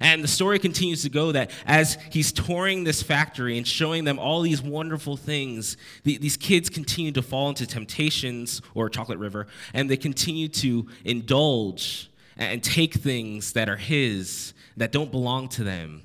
[0.00, 4.18] And the story continues to go that as he's touring this factory and showing them
[4.18, 9.48] all these wonderful things, the, these kids continue to fall into temptations or Chocolate River,
[9.74, 15.64] and they continue to indulge and take things that are his, that don't belong to
[15.64, 16.02] them.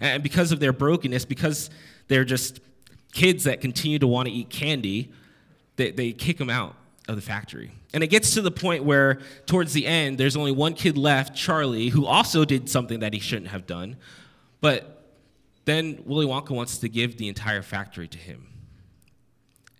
[0.00, 1.70] And because of their brokenness, because
[2.08, 2.60] they're just
[3.14, 5.10] kids that continue to want to eat candy,
[5.76, 6.74] they, they kick them out
[7.08, 7.72] of the factory.
[7.94, 11.34] And it gets to the point where, towards the end, there's only one kid left,
[11.34, 13.96] Charlie, who also did something that he shouldn't have done.
[14.60, 15.04] But
[15.64, 18.48] then Willy Wonka wants to give the entire factory to him,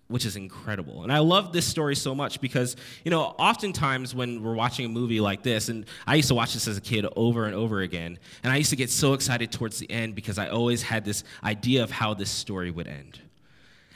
[0.08, 1.02] which is incredible.
[1.02, 4.88] And I love this story so much because, you know, oftentimes when we're watching a
[4.88, 7.80] movie like this, and I used to watch this as a kid over and over
[7.80, 11.04] again, and I used to get so excited towards the end because I always had
[11.04, 13.18] this idea of how this story would end.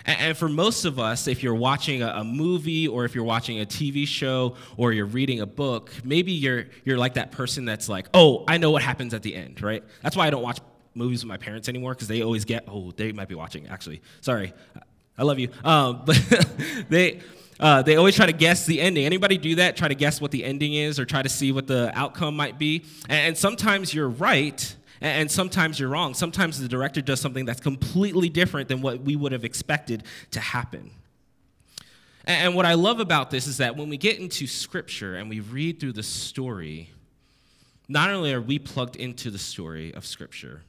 [0.09, 3.67] And, for most of us, if you're watching a, movie or if you're watching a
[3.67, 8.09] TV show or you're reading a book, maybe you're, you're like that person that's like,
[8.15, 9.85] oh, I know what happens at the end, right?
[10.03, 10.61] That's why I don't watch
[10.95, 14.01] movies with my parents anymore because they always get, oh, they might be watching, actually.
[14.23, 14.55] Sorry.
[15.19, 15.51] I love you.
[15.63, 16.17] Um, but
[16.89, 17.21] they.
[17.61, 19.05] Uh, they always try to guess the ending.
[19.05, 19.77] Anybody do that?
[19.77, 22.57] Try to guess what the ending is or try to see what the outcome might
[22.57, 22.85] be?
[23.09, 26.15] And, and sometimes you're right, and sometimes you're wrong.
[26.15, 30.41] Sometimes the director does something that's completely different than what we would have expected to
[30.41, 30.91] happen.
[32.25, 35.41] And what I love about this is that when we get into scripture and we
[35.41, 36.91] read through the story,
[37.89, 40.63] not only are we plugged into the story of scripture,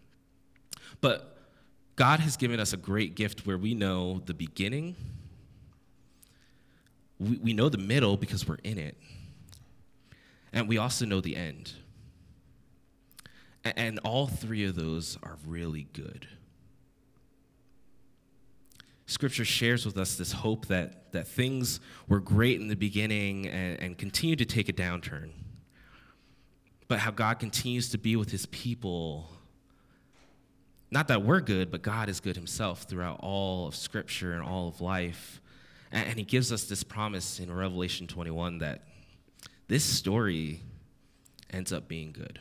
[1.02, 1.38] but
[1.98, 4.96] God has given us a great gift where we know the beginning,
[7.20, 8.96] we, we know the middle because we're in it,
[10.54, 11.74] and we also know the end.
[13.65, 16.28] And all three of those are really good.
[19.10, 23.80] Scripture shares with us this hope that, that things were great in the beginning and,
[23.82, 25.32] and continue to take a downturn,
[26.88, 29.32] but how God continues to be with his people.
[30.91, 34.67] Not that we're good, but God is good himself throughout all of Scripture and all
[34.67, 35.41] of life.
[35.91, 38.84] And, and he gives us this promise in Revelation 21 that
[39.67, 40.62] this story
[41.50, 42.39] ends up being good.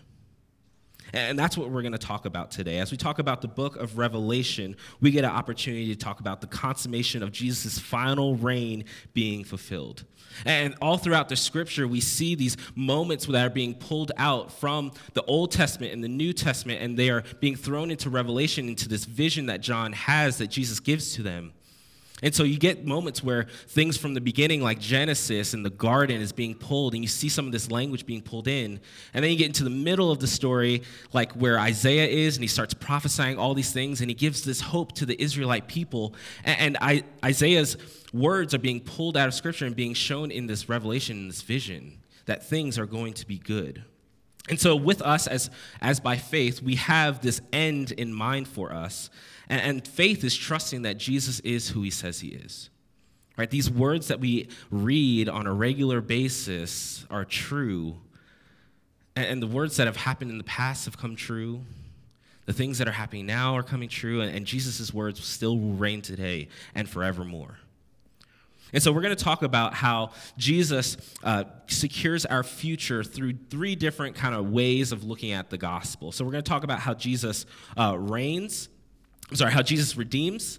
[1.13, 2.79] And that's what we're going to talk about today.
[2.79, 6.41] As we talk about the book of Revelation, we get an opportunity to talk about
[6.41, 10.05] the consummation of Jesus' final reign being fulfilled.
[10.45, 14.93] And all throughout the scripture, we see these moments that are being pulled out from
[15.15, 18.89] the Old Testament and the New Testament, and they are being thrown into Revelation, into
[18.89, 21.53] this vision that John has that Jesus gives to them.
[22.23, 26.21] And so you get moments where things from the beginning, like Genesis and the garden,
[26.21, 28.81] is being pulled, and you see some of this language being pulled in.
[29.15, 32.43] And then you get into the middle of the story, like where Isaiah is, and
[32.43, 36.15] he starts prophesying all these things, and he gives this hope to the Israelite people.
[36.45, 36.77] And,
[37.25, 37.77] Isaiah's
[38.13, 41.43] words are being pulled out of Scripture and being shown in this revelation, in this
[41.43, 43.85] vision, that things are going to be good.
[44.49, 45.51] And so, with us, as,
[45.81, 49.11] as by faith, we have this end in mind for us.
[49.49, 52.71] And, and faith is trusting that Jesus is who he says he is.
[53.37, 53.51] Right?
[53.51, 57.99] These words that we read on a regular basis are true.
[59.15, 61.61] And, and the words that have happened in the past have come true.
[62.47, 64.23] The things that are happening now are coming true.
[64.23, 67.59] And, and Jesus' words still will reign today and forevermore.
[68.73, 73.75] And so we're going to talk about how Jesus uh, secures our future through three
[73.77, 76.13] different kind of ways of looking at the gospel.
[76.13, 78.69] So we're going to talk about how Jesus uh, reigns,
[79.35, 80.59] sorry, how Jesus redeems,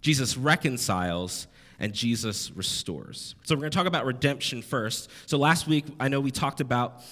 [0.00, 1.46] Jesus reconciles,
[1.78, 3.34] and Jesus restores.
[3.44, 5.10] So we're going to talk about redemption first.
[5.26, 7.02] So last week, I know we talked about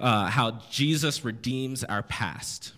[0.00, 2.72] uh, how Jesus redeems our past.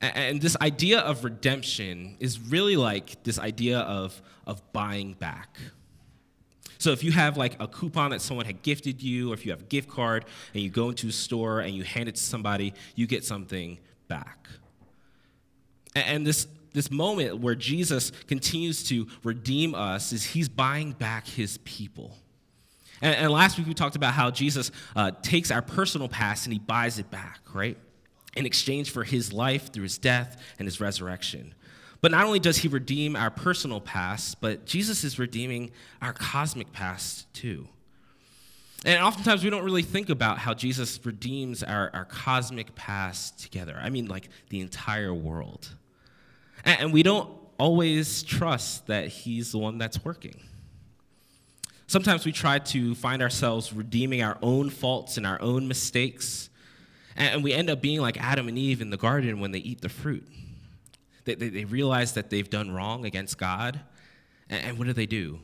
[0.00, 5.56] And this idea of redemption is really like this idea of, of buying back.
[6.78, 9.52] So if you have like a coupon that someone had gifted you, or if you
[9.52, 12.20] have a gift card and you go into a store and you hand it to
[12.20, 13.78] somebody, you get something
[14.08, 14.41] back.
[15.94, 21.58] And this, this moment where Jesus continues to redeem us is he's buying back his
[21.58, 22.16] people.
[23.00, 26.52] And, and last week we talked about how Jesus uh, takes our personal past and
[26.52, 27.76] he buys it back, right?
[28.36, 31.54] In exchange for his life through his death and his resurrection.
[32.00, 36.72] But not only does he redeem our personal past, but Jesus is redeeming our cosmic
[36.72, 37.68] past too.
[38.84, 43.78] And oftentimes we don't really think about how Jesus redeems our, our cosmic past together.
[43.80, 45.76] I mean, like the entire world.
[46.64, 50.40] And we don't always trust that He's the one that's working.
[51.86, 56.48] Sometimes we try to find ourselves redeeming our own faults and our own mistakes,
[57.16, 59.82] and we end up being like Adam and Eve in the garden when they eat
[59.82, 60.26] the fruit.
[61.24, 63.80] They, they, they realize that they've done wrong against God,
[64.48, 65.40] and, and what do they do?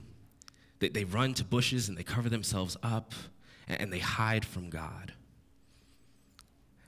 [0.79, 3.13] They, they run to bushes and they cover themselves up,
[3.69, 5.13] and, and they hide from God.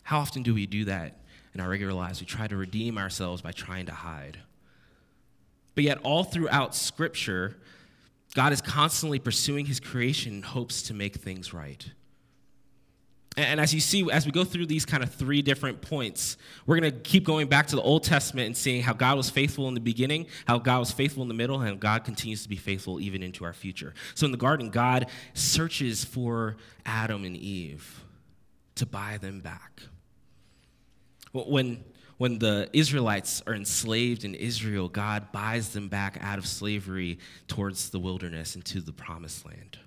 [0.04, 1.19] How often do we do that
[1.54, 2.20] in our regular lives.
[2.20, 4.38] We try to redeem ourselves by trying to hide.
[5.74, 7.56] But yet, all throughout Scripture,
[8.34, 11.84] God is constantly pursuing his creation in hopes to make things right.
[13.36, 16.36] And as you see, as we go through these kind of three different points,
[16.66, 19.30] we're going to keep going back to the Old Testament and seeing how God was
[19.30, 22.48] faithful in the beginning, how God was faithful in the middle, and God continues to
[22.48, 23.94] be faithful even into our future.
[24.14, 28.04] So in the garden, God searches for Adam and Eve
[28.74, 29.82] to buy them back.
[31.32, 31.84] When,
[32.18, 37.18] when the Israelites are enslaved in Israel, God buys them back out of slavery
[37.48, 39.78] towards the wilderness into the promised land.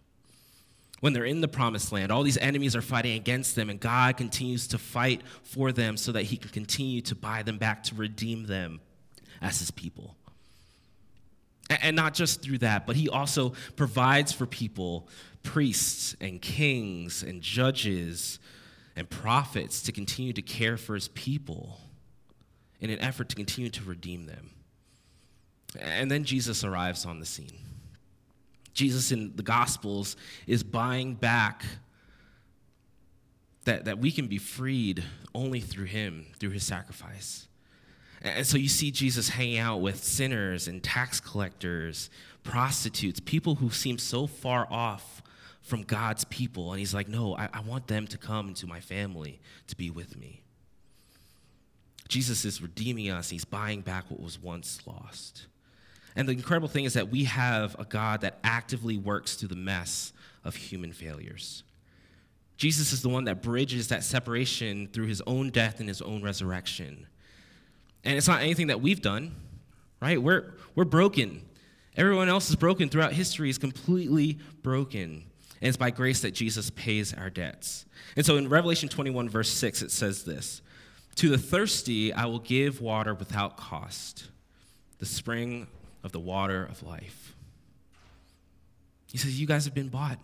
[1.02, 4.16] When they're in the promised land, all these enemies are fighting against them, and God
[4.16, 7.96] continues to fight for them so that He can continue to buy them back, to
[7.96, 8.80] redeem them
[9.42, 10.16] as His people.
[11.70, 15.10] And not just through that, but He also provides for people
[15.44, 18.40] priests and kings and judges
[18.96, 21.80] and prophets to continue to care for His people
[22.80, 24.52] in an effort to continue to redeem them.
[25.80, 27.60] And then Jesus arrives on the scene.
[28.74, 30.16] Jesus in the Gospels
[30.48, 31.64] is buying back
[33.66, 37.48] that, that we can be freed only through him, through his sacrifice.
[38.22, 42.10] And so you see Jesus hanging out with sinners and tax collectors,
[42.44, 45.23] prostitutes, people who seem so far off
[45.64, 46.72] from God's people.
[46.72, 49.90] And he's like, No, I, I want them to come into my family to be
[49.90, 50.42] with me.
[52.08, 55.48] Jesus is redeeming us, he's buying back what was once lost.
[56.16, 59.56] And the incredible thing is that we have a God that actively works through the
[59.56, 61.64] mess of human failures.
[62.58, 66.22] Jesus is the one that bridges that separation through his own death and his own
[66.22, 67.08] resurrection.
[68.04, 69.34] And it's not anything that we've done,
[70.00, 70.22] right?
[70.22, 71.42] We're, we're broken.
[71.98, 75.24] Everyone else is broken throughout history, is completely broken.
[75.64, 77.86] And it's by grace that Jesus pays our debts.
[78.18, 80.62] And so in Revelation 21, verse 6, it says this
[81.16, 84.26] To the thirsty, I will give water without cost,
[85.00, 85.68] the spring
[86.04, 87.38] of the water of life.
[89.10, 90.20] He says, You guys have been bought.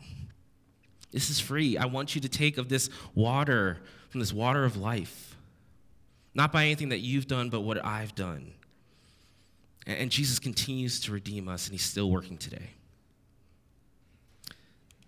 [1.13, 1.77] This is free.
[1.77, 3.77] I want you to take of this water,
[4.09, 5.37] from this water of life.
[6.35, 8.55] Not by anything that you've done, but what I've done.
[9.87, 12.71] And Jesus continues to redeem us, and he's still working today.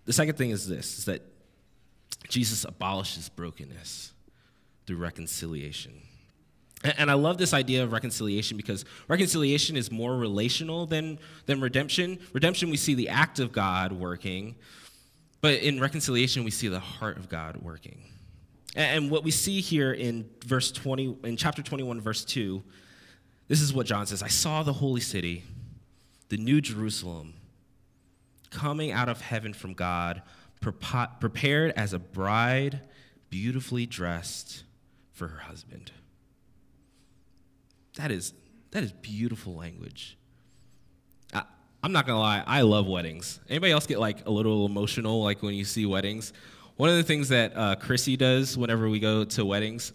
[0.04, 1.22] The second thing is this is that
[2.28, 4.12] Jesus abolishes brokenness
[4.86, 5.92] through reconciliation.
[6.84, 12.18] And I love this idea of reconciliation because reconciliation is more relational than, than redemption.
[12.32, 14.56] Redemption, we see the act of God working,
[15.40, 18.02] but in reconciliation, we see the heart of God working.
[18.74, 22.62] And what we see here in verse 20, in chapter 21, verse 2,
[23.46, 25.44] this is what John says I saw the holy city,
[26.30, 27.34] the new Jerusalem,
[28.52, 30.22] coming out of heaven from God,
[30.60, 32.80] prepared as a bride,
[33.30, 34.64] beautifully dressed
[35.12, 35.90] for her husband.
[37.96, 38.32] That is,
[38.70, 40.16] that is beautiful language.
[41.34, 41.42] I,
[41.82, 43.40] I'm not gonna lie, I love weddings.
[43.48, 46.32] Anybody else get like a little emotional like when you see weddings?
[46.76, 49.92] One of the things that uh, Chrissy does whenever we go to weddings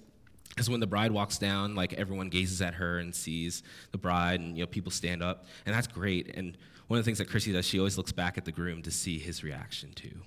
[0.57, 4.39] is when the bride walks down, like everyone gazes at her and sees the bride,
[4.39, 6.35] and you know people stand up, and that's great.
[6.35, 8.81] And one of the things that Chrissy does, she always looks back at the groom
[8.83, 10.21] to see his reaction too.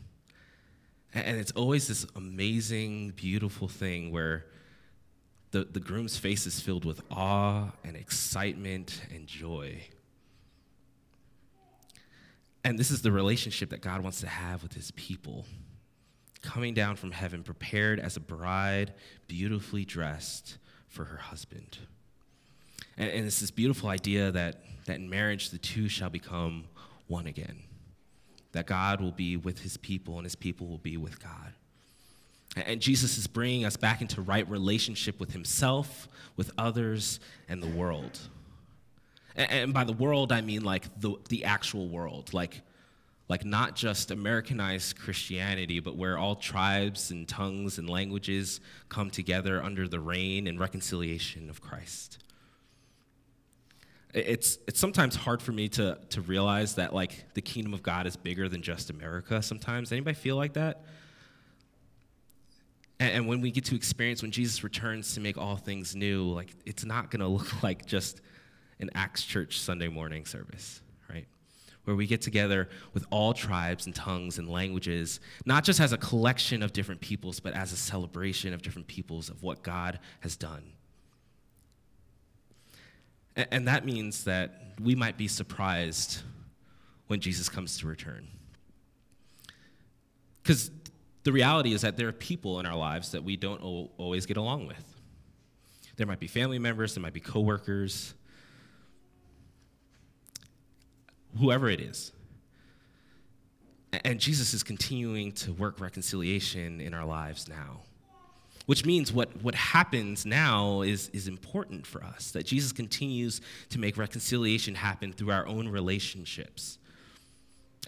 [1.13, 4.47] And it's always this amazing, beautiful thing where
[5.51, 9.81] the, the groom's face is filled with awe and excitement and joy.
[12.65, 15.47] And this is the relationship that God wants to have with his people.
[16.43, 18.93] Coming down from heaven, prepared as a bride,
[19.29, 20.57] beautifully dressed
[20.89, 21.79] for her husband.
[22.97, 26.65] And, and it's this beautiful idea that, that in marriage, the two shall become
[27.09, 27.59] one again.
[28.53, 31.53] That God will be with his people and his people will be with God.
[32.57, 37.69] And Jesus is bringing us back into right relationship with himself, with others, and the
[37.69, 38.19] world.
[39.37, 42.63] And by the world, I mean like the, the actual world, like,
[43.31, 49.63] like not just Americanized Christianity, but where all tribes and tongues and languages come together
[49.63, 52.19] under the reign and reconciliation of Christ.
[54.13, 58.09] It's, it's sometimes hard for me to, to realize that like the kingdom of God
[58.09, 59.93] is bigger than just America sometimes.
[59.93, 60.83] Anybody feel like that?
[62.99, 66.25] And, and when we get to experience when Jesus returns to make all things new,
[66.25, 68.23] like it's not to look like just
[68.81, 70.83] an Acts Church Sunday morning service?
[71.91, 75.99] Where we get together with all tribes and tongues and languages, not just as a
[75.99, 80.37] collection of different peoples, but as a celebration of different peoples of what God has
[80.37, 80.63] done.
[83.35, 86.23] And, that means that we might be surprised
[87.09, 88.29] when Jesus comes to return.
[90.45, 90.71] Because
[91.25, 93.61] the reality is that there are people in our lives that we don't
[93.99, 94.95] always get along with.
[95.97, 98.15] There might be family members, there might be coworkers,
[101.39, 102.13] whoever it is.
[104.05, 107.81] And Jesus is continuing to work reconciliation in our lives now.
[108.67, 113.81] which means what, what happens now is, is important for us, that Jesus continues to
[113.81, 116.79] make reconciliation happen through our own relationships.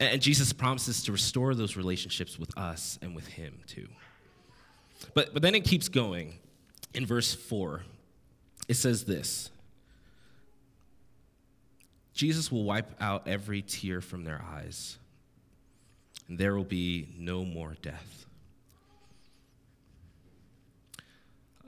[0.01, 3.87] And, Jesus promises to restore those relationships with us and with Him too.
[5.15, 6.39] But, but then it keeps going.
[6.95, 7.83] In verse 4,
[8.67, 9.52] it says this
[12.15, 14.99] Jesus will wipe out every tear from their eyes,
[16.29, 18.27] and there will be no more death.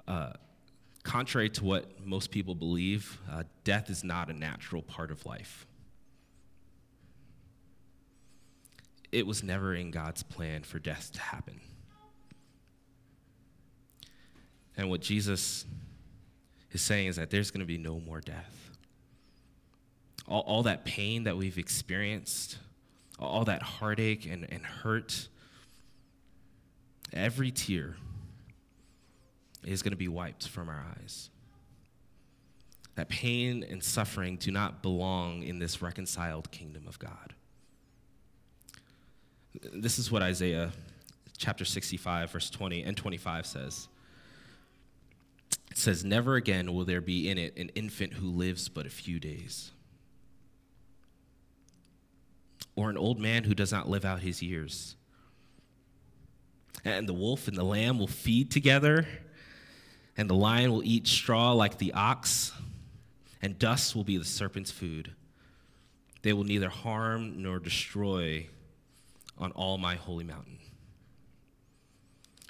[0.07, 0.32] Uh,
[1.03, 5.66] contrary to what most people believe, uh, death is not a natural part of life.
[9.11, 11.61] It was never in God's plan for death to happen.
[14.76, 15.64] And what Jesus
[16.72, 18.63] is saying is that there's going to be no more death.
[20.26, 22.58] All, all that pain that we've experienced,
[23.18, 25.28] all that heartache and, and hurt,
[27.12, 27.96] every tear
[29.64, 31.30] is going to be wiped from our eyes.
[32.96, 37.34] That pain and suffering do not belong in this reconciled kingdom of God.
[39.72, 40.72] This is what Isaiah
[41.36, 43.88] chapter 65, verse 20 and 25 says.
[45.70, 48.90] It says, Never again will there be in it an infant who lives but a
[48.90, 49.72] few days,
[52.76, 54.96] or an old man who does not live out his years.
[56.84, 59.06] And the wolf and the lamb will feed together
[60.16, 62.52] and the lion will eat straw like the ox,
[63.42, 65.12] and dust will be the serpent's food.
[66.22, 68.48] They will neither harm nor destroy
[69.36, 70.58] on all my holy mountain.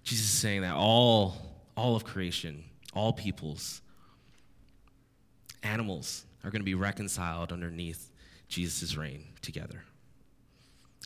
[0.03, 1.37] Jesus is saying that all,
[1.77, 2.63] all of creation,
[2.93, 3.81] all peoples,
[5.63, 8.13] animals are going to be reconciled underneath
[8.49, 9.83] Jesus' reign together.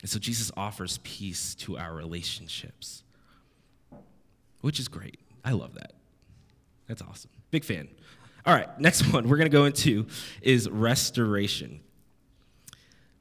[0.00, 3.02] And so Jesus offers peace to our relationships,
[4.60, 5.18] which is great.
[5.44, 5.92] I love that.
[6.86, 7.30] That's awesome.
[7.50, 7.88] Big fan.
[8.46, 10.06] All right, next one we're going to go into
[10.40, 11.80] is restoration.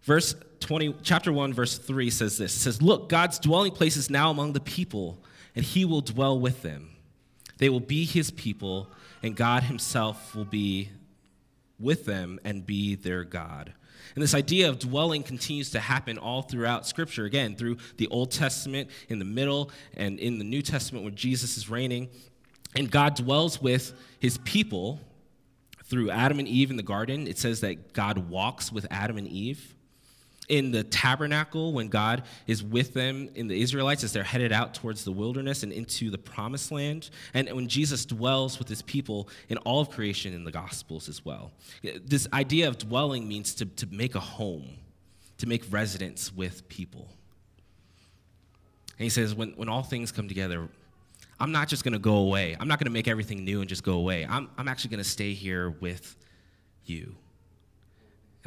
[0.03, 2.55] Verse 20, chapter 1, verse 3 says this.
[2.55, 5.21] It says, Look, God's dwelling place is now among the people,
[5.55, 6.89] and he will dwell with them.
[7.57, 8.89] They will be his people,
[9.21, 10.89] and God himself will be
[11.79, 13.73] with them and be their God.
[14.17, 18.31] And this idea of dwelling continues to happen all throughout Scripture, again, through the Old
[18.31, 22.09] Testament, in the middle, and in the New Testament when Jesus is reigning.
[22.75, 24.99] And God dwells with his people
[25.83, 27.27] through Adam and Eve in the garden.
[27.27, 29.75] It says that God walks with Adam and Eve.
[30.47, 34.73] In the tabernacle, when God is with them in the Israelites as they're headed out
[34.73, 39.27] towards the wilderness and into the promised land, and when Jesus dwells with his people
[39.49, 41.51] in all of creation in the Gospels as well.
[42.05, 44.69] This idea of dwelling means to, to make a home,
[45.39, 47.09] to make residence with people.
[48.97, 50.69] And he says, when, when all things come together,
[51.39, 52.55] I'm not just going to go away.
[52.59, 54.25] I'm not going to make everything new and just go away.
[54.27, 56.15] I'm, I'm actually going to stay here with
[56.85, 57.15] you.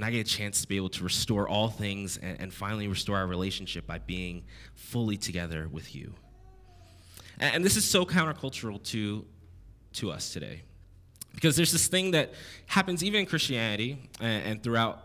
[0.01, 2.89] And I get a chance to be able to restore all things and, and finally
[2.89, 4.45] restore our relationship by being
[4.75, 6.15] fully together with you.
[7.39, 9.27] And, and this is so countercultural to,
[9.93, 10.63] to us today.
[11.35, 12.33] Because there's this thing that
[12.65, 15.03] happens even in Christianity and, and throughout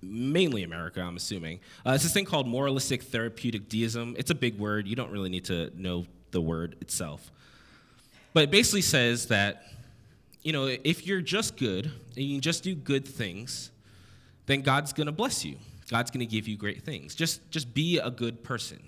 [0.00, 1.58] mainly America, I'm assuming.
[1.84, 4.14] Uh, it's this thing called moralistic therapeutic deism.
[4.16, 4.86] It's a big word.
[4.86, 7.32] You don't really need to know the word itself.
[8.34, 9.64] But it basically says that,
[10.44, 13.71] you know, if you're just good and you just do good things,
[14.46, 15.56] then God's going to bless you.
[15.90, 17.14] God's going to give you great things.
[17.14, 18.80] Just, just be a good person.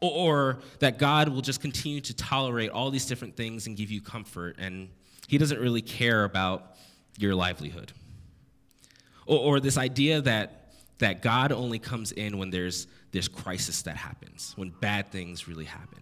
[0.00, 3.90] Or, or that God will just continue to tolerate all these different things and give
[3.90, 4.88] you comfort, and
[5.28, 6.76] He doesn't really care about
[7.18, 7.92] your livelihood.
[9.26, 13.96] Or, or this idea that, that God only comes in when there's this crisis that
[13.96, 15.98] happens, when bad things really happen.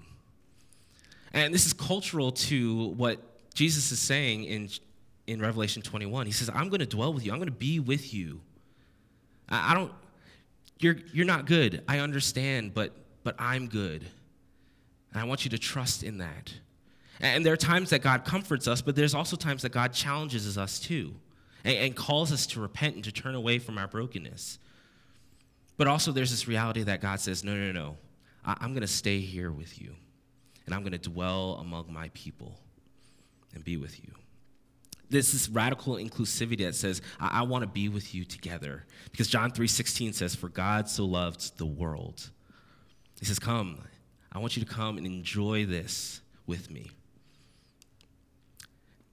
[1.33, 3.19] And this is cultural to what
[3.55, 4.69] Jesus is saying in,
[5.29, 6.27] in Revelation 21.
[6.27, 8.41] He says, I'm going to dwell with you, I'm going to be with you.
[9.49, 9.93] I, I don't,
[10.79, 11.83] you're, you're not good.
[11.87, 14.07] I understand, but, but I'm good.
[15.13, 16.55] And I want you to trust in that.
[17.21, 20.57] And there are times that God comforts us, but there's also times that God challenges
[20.57, 21.15] us too
[21.65, 24.59] and, and calls us to repent and to turn away from our brokenness.
[25.77, 27.97] But also, there's this reality that God says, No, no, no,
[28.45, 29.95] I, I'm going to stay here with you
[30.67, 32.59] and I'm going to dwell among my people
[33.55, 34.13] and be with you.
[35.11, 38.85] This is radical inclusivity that says, I, I want to be with you together.
[39.11, 42.31] Because John 3:16 says, For God so loved the world.
[43.19, 43.81] He says, Come,
[44.33, 46.91] I want you to come and enjoy this with me.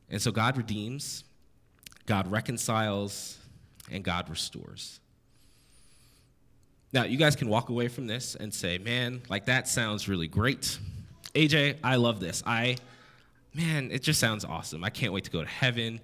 [0.09, 1.23] And so God redeems,
[2.05, 3.37] God reconciles,
[3.91, 4.99] and God restores.
[6.93, 10.27] Now, you guys can walk away from this and say, man, like that sounds really
[10.27, 10.77] great.
[11.33, 12.41] AJ, I love this.
[12.45, 12.77] I,
[13.55, 14.83] man, it just sounds awesome.
[14.83, 16.01] I can't wait to go to heaven,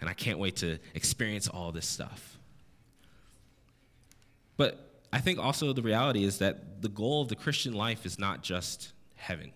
[0.00, 2.38] and I can't wait to experience all this stuff.
[4.56, 8.18] But I think also the reality is that the goal of the Christian life is
[8.18, 9.52] not just heaven.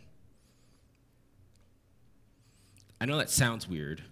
[3.01, 4.03] I know that sounds weird,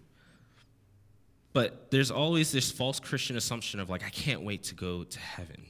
[1.55, 5.18] but there's always this false Christian assumption of like, I can't wait to go to
[5.18, 5.64] heaven.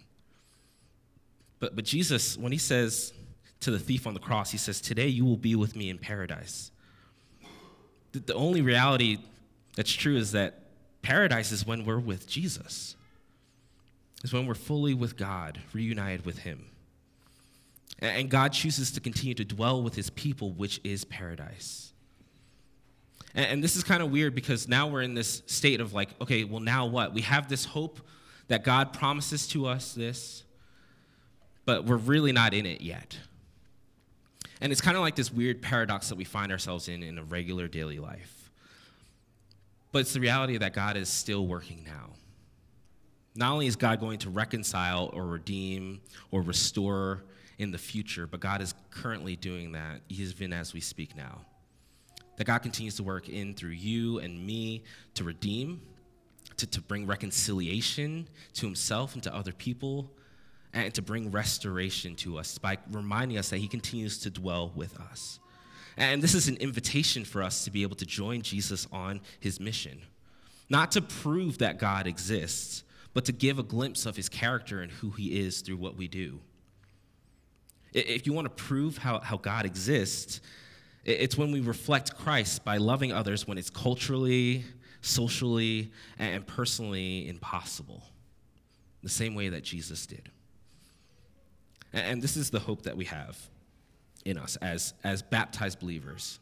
[1.60, 3.12] But, but Jesus, when he says
[3.60, 5.98] to the thief on the cross, he says, Today you will be with me in
[5.98, 6.71] paradise.
[8.12, 9.18] The, only reality
[9.76, 10.60] that's true is that
[11.00, 12.96] paradise is when we're with Jesus,
[14.22, 16.66] is when we're fully with God, reunited with him.
[18.00, 21.92] And God chooses to continue to dwell with his people, which is paradise.
[23.34, 26.44] And this is kind of weird because now we're in this state of like, okay,
[26.44, 27.14] well, now what?
[27.14, 28.00] We have this hope
[28.48, 30.44] that God promises to us this,
[31.64, 33.16] but we're really not in it yet.
[34.62, 37.24] And it's kind of like this weird paradox that we find ourselves in in a
[37.24, 38.48] regular daily life.
[39.90, 42.10] But it's the reality that God is still working now.
[43.34, 46.00] Not only is God going to reconcile or redeem
[46.30, 47.24] or restore
[47.58, 51.40] in the future, but God is currently doing that even as we speak now.
[52.36, 54.84] That God continues to work in through you and me
[55.14, 55.82] to redeem,
[56.56, 60.08] to, to bring reconciliation to himself and to other people,
[60.74, 64.98] and to bring restoration to us by reminding us that He continues to dwell with
[64.98, 65.38] us.
[65.96, 69.60] And this is an invitation for us to be able to join Jesus on His
[69.60, 70.00] mission,
[70.70, 74.90] not to prove that God exists, but to give a glimpse of His character and
[74.90, 76.40] who He is through what we do.
[77.92, 80.40] If you want to prove how, how God exists,
[81.04, 84.64] it's when we reflect Christ by loving others when it's culturally,
[85.02, 88.02] socially, and personally impossible,
[89.02, 90.30] the same way that Jesus did.
[91.92, 93.38] And this is the hope that we have
[94.24, 96.38] in us as, as baptized believers.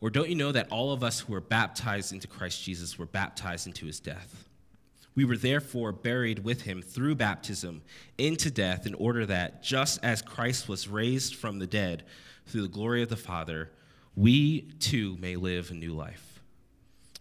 [0.00, 3.06] Or don't you know that all of us who were baptized into Christ Jesus were
[3.06, 4.48] baptized into his death?
[5.14, 7.82] We were therefore buried with him through baptism
[8.18, 12.02] into death, in order that, just as Christ was raised from the dead
[12.46, 13.70] through the glory of the Father,
[14.16, 16.40] we too may live a new life.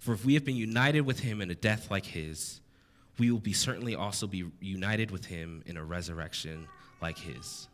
[0.01, 2.59] For if we have been united with him in a death like his,
[3.19, 6.67] we will be certainly also be united with him in a resurrection
[7.03, 7.67] like his.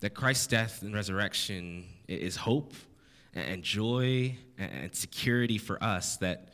[0.00, 2.74] That Christ's death and resurrection is hope
[3.34, 6.48] and joy and security for us that,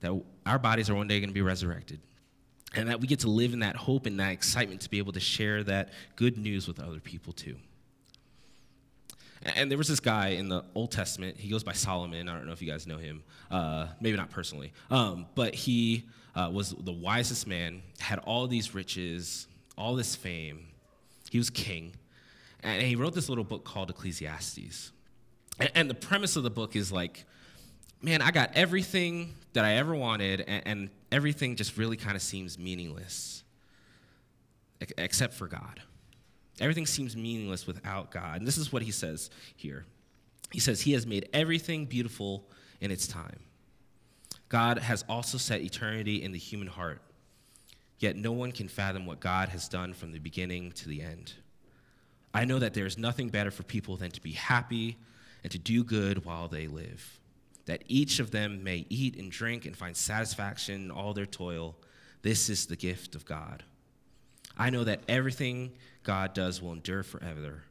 [0.00, 0.12] that
[0.46, 2.00] our bodies are one day going to be resurrected.
[2.76, 5.12] And that we get to live in that hope and that excitement to be able
[5.12, 7.56] to share that good news with other people too.
[9.56, 11.36] And there was this guy in the Old Testament.
[11.36, 12.28] He goes by Solomon.
[12.28, 13.22] I don't know if you guys know him.
[13.50, 14.72] Uh, maybe not personally.
[14.90, 20.66] Um, but he uh, was the wisest man, had all these riches, all this fame.
[21.30, 21.94] He was king.
[22.62, 24.92] And he wrote this little book called Ecclesiastes.
[25.74, 27.24] And, the premise of the book is like,
[28.02, 32.58] man, I got everything that I ever wanted, and everything just really kind of seems
[32.58, 33.44] meaningless,
[34.98, 35.80] except for God.
[36.60, 38.38] Everything seems meaningless without God.
[38.38, 39.84] And this is what he says here
[40.52, 42.48] He says, He has made everything beautiful
[42.80, 43.40] in its time.
[44.48, 47.00] God has also set eternity in the human heart
[48.04, 51.32] Yet no one can fathom what God has done from the beginning to the end.
[52.34, 54.98] I know that there is nothing better for people than to be happy
[55.42, 57.18] and to do good while they live,
[57.64, 61.76] that each of them may eat and drink and find satisfaction in all their toil.
[62.20, 63.62] This is the gift of God.
[64.58, 67.62] I know that everything God does will endure forever.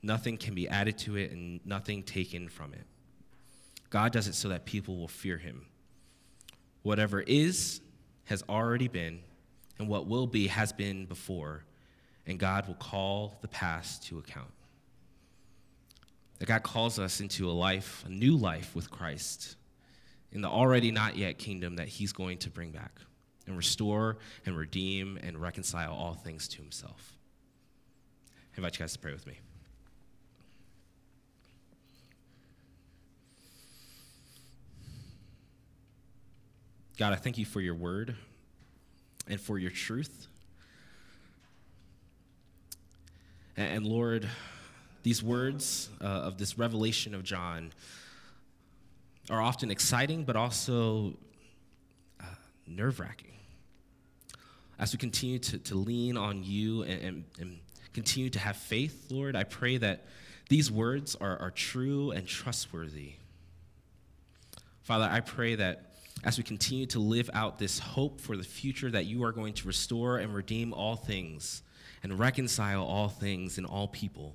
[0.00, 2.86] Nothing can be added to it and nothing taken from it.
[3.90, 5.66] God does it so that people will fear him.
[6.84, 7.80] Whatever is
[8.26, 9.22] has already been
[9.78, 11.64] and what will be has been before,
[12.26, 14.50] and God will call the past to account.
[16.38, 19.56] That God calls us into a life, a new life with Christ,
[20.32, 22.92] in the already not yet kingdom that He's going to bring back
[23.46, 27.16] and restore and redeem and reconcile all things to Himself.
[28.54, 29.38] I invite you guys to pray with me.
[36.98, 38.14] God, I thank you for your word
[39.28, 40.26] and for your truth.
[43.56, 44.28] And, Lord,
[45.02, 47.72] these words uh, of this revelation of John
[49.30, 51.14] are often exciting, but also
[52.20, 52.24] uh,
[52.66, 53.32] nerve wracking.
[54.78, 57.58] As we continue to, to lean on you and, and, and,
[57.92, 60.06] continue to have faith, Lord, I pray that
[60.48, 63.12] these words are, are true and trustworthy.
[64.82, 65.91] Father, I pray that
[66.24, 69.52] as we continue to live out this hope for the future that you are going
[69.54, 71.62] to restore and redeem all things
[72.02, 74.34] and reconcile all things and all people.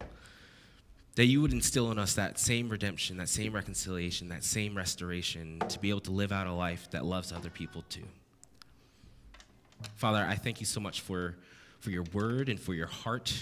[1.16, 5.58] that you would instill in us that same redemption, that same reconciliation, that same restoration
[5.68, 8.04] to be able to live out a life that loves other people too.
[9.96, 11.36] Father, I thank you so much for,
[11.80, 13.34] for your word and for your heart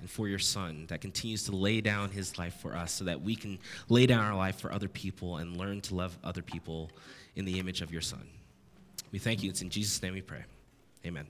[0.00, 3.22] and for your son that continues to lay down his life for us so that
[3.22, 3.56] we can
[3.88, 6.90] lay down our life for other people and learn to love other people
[7.36, 8.26] in the image of your son.
[9.10, 9.50] We thank you.
[9.50, 10.44] It's in Jesus' name we pray.
[11.04, 11.26] Amen.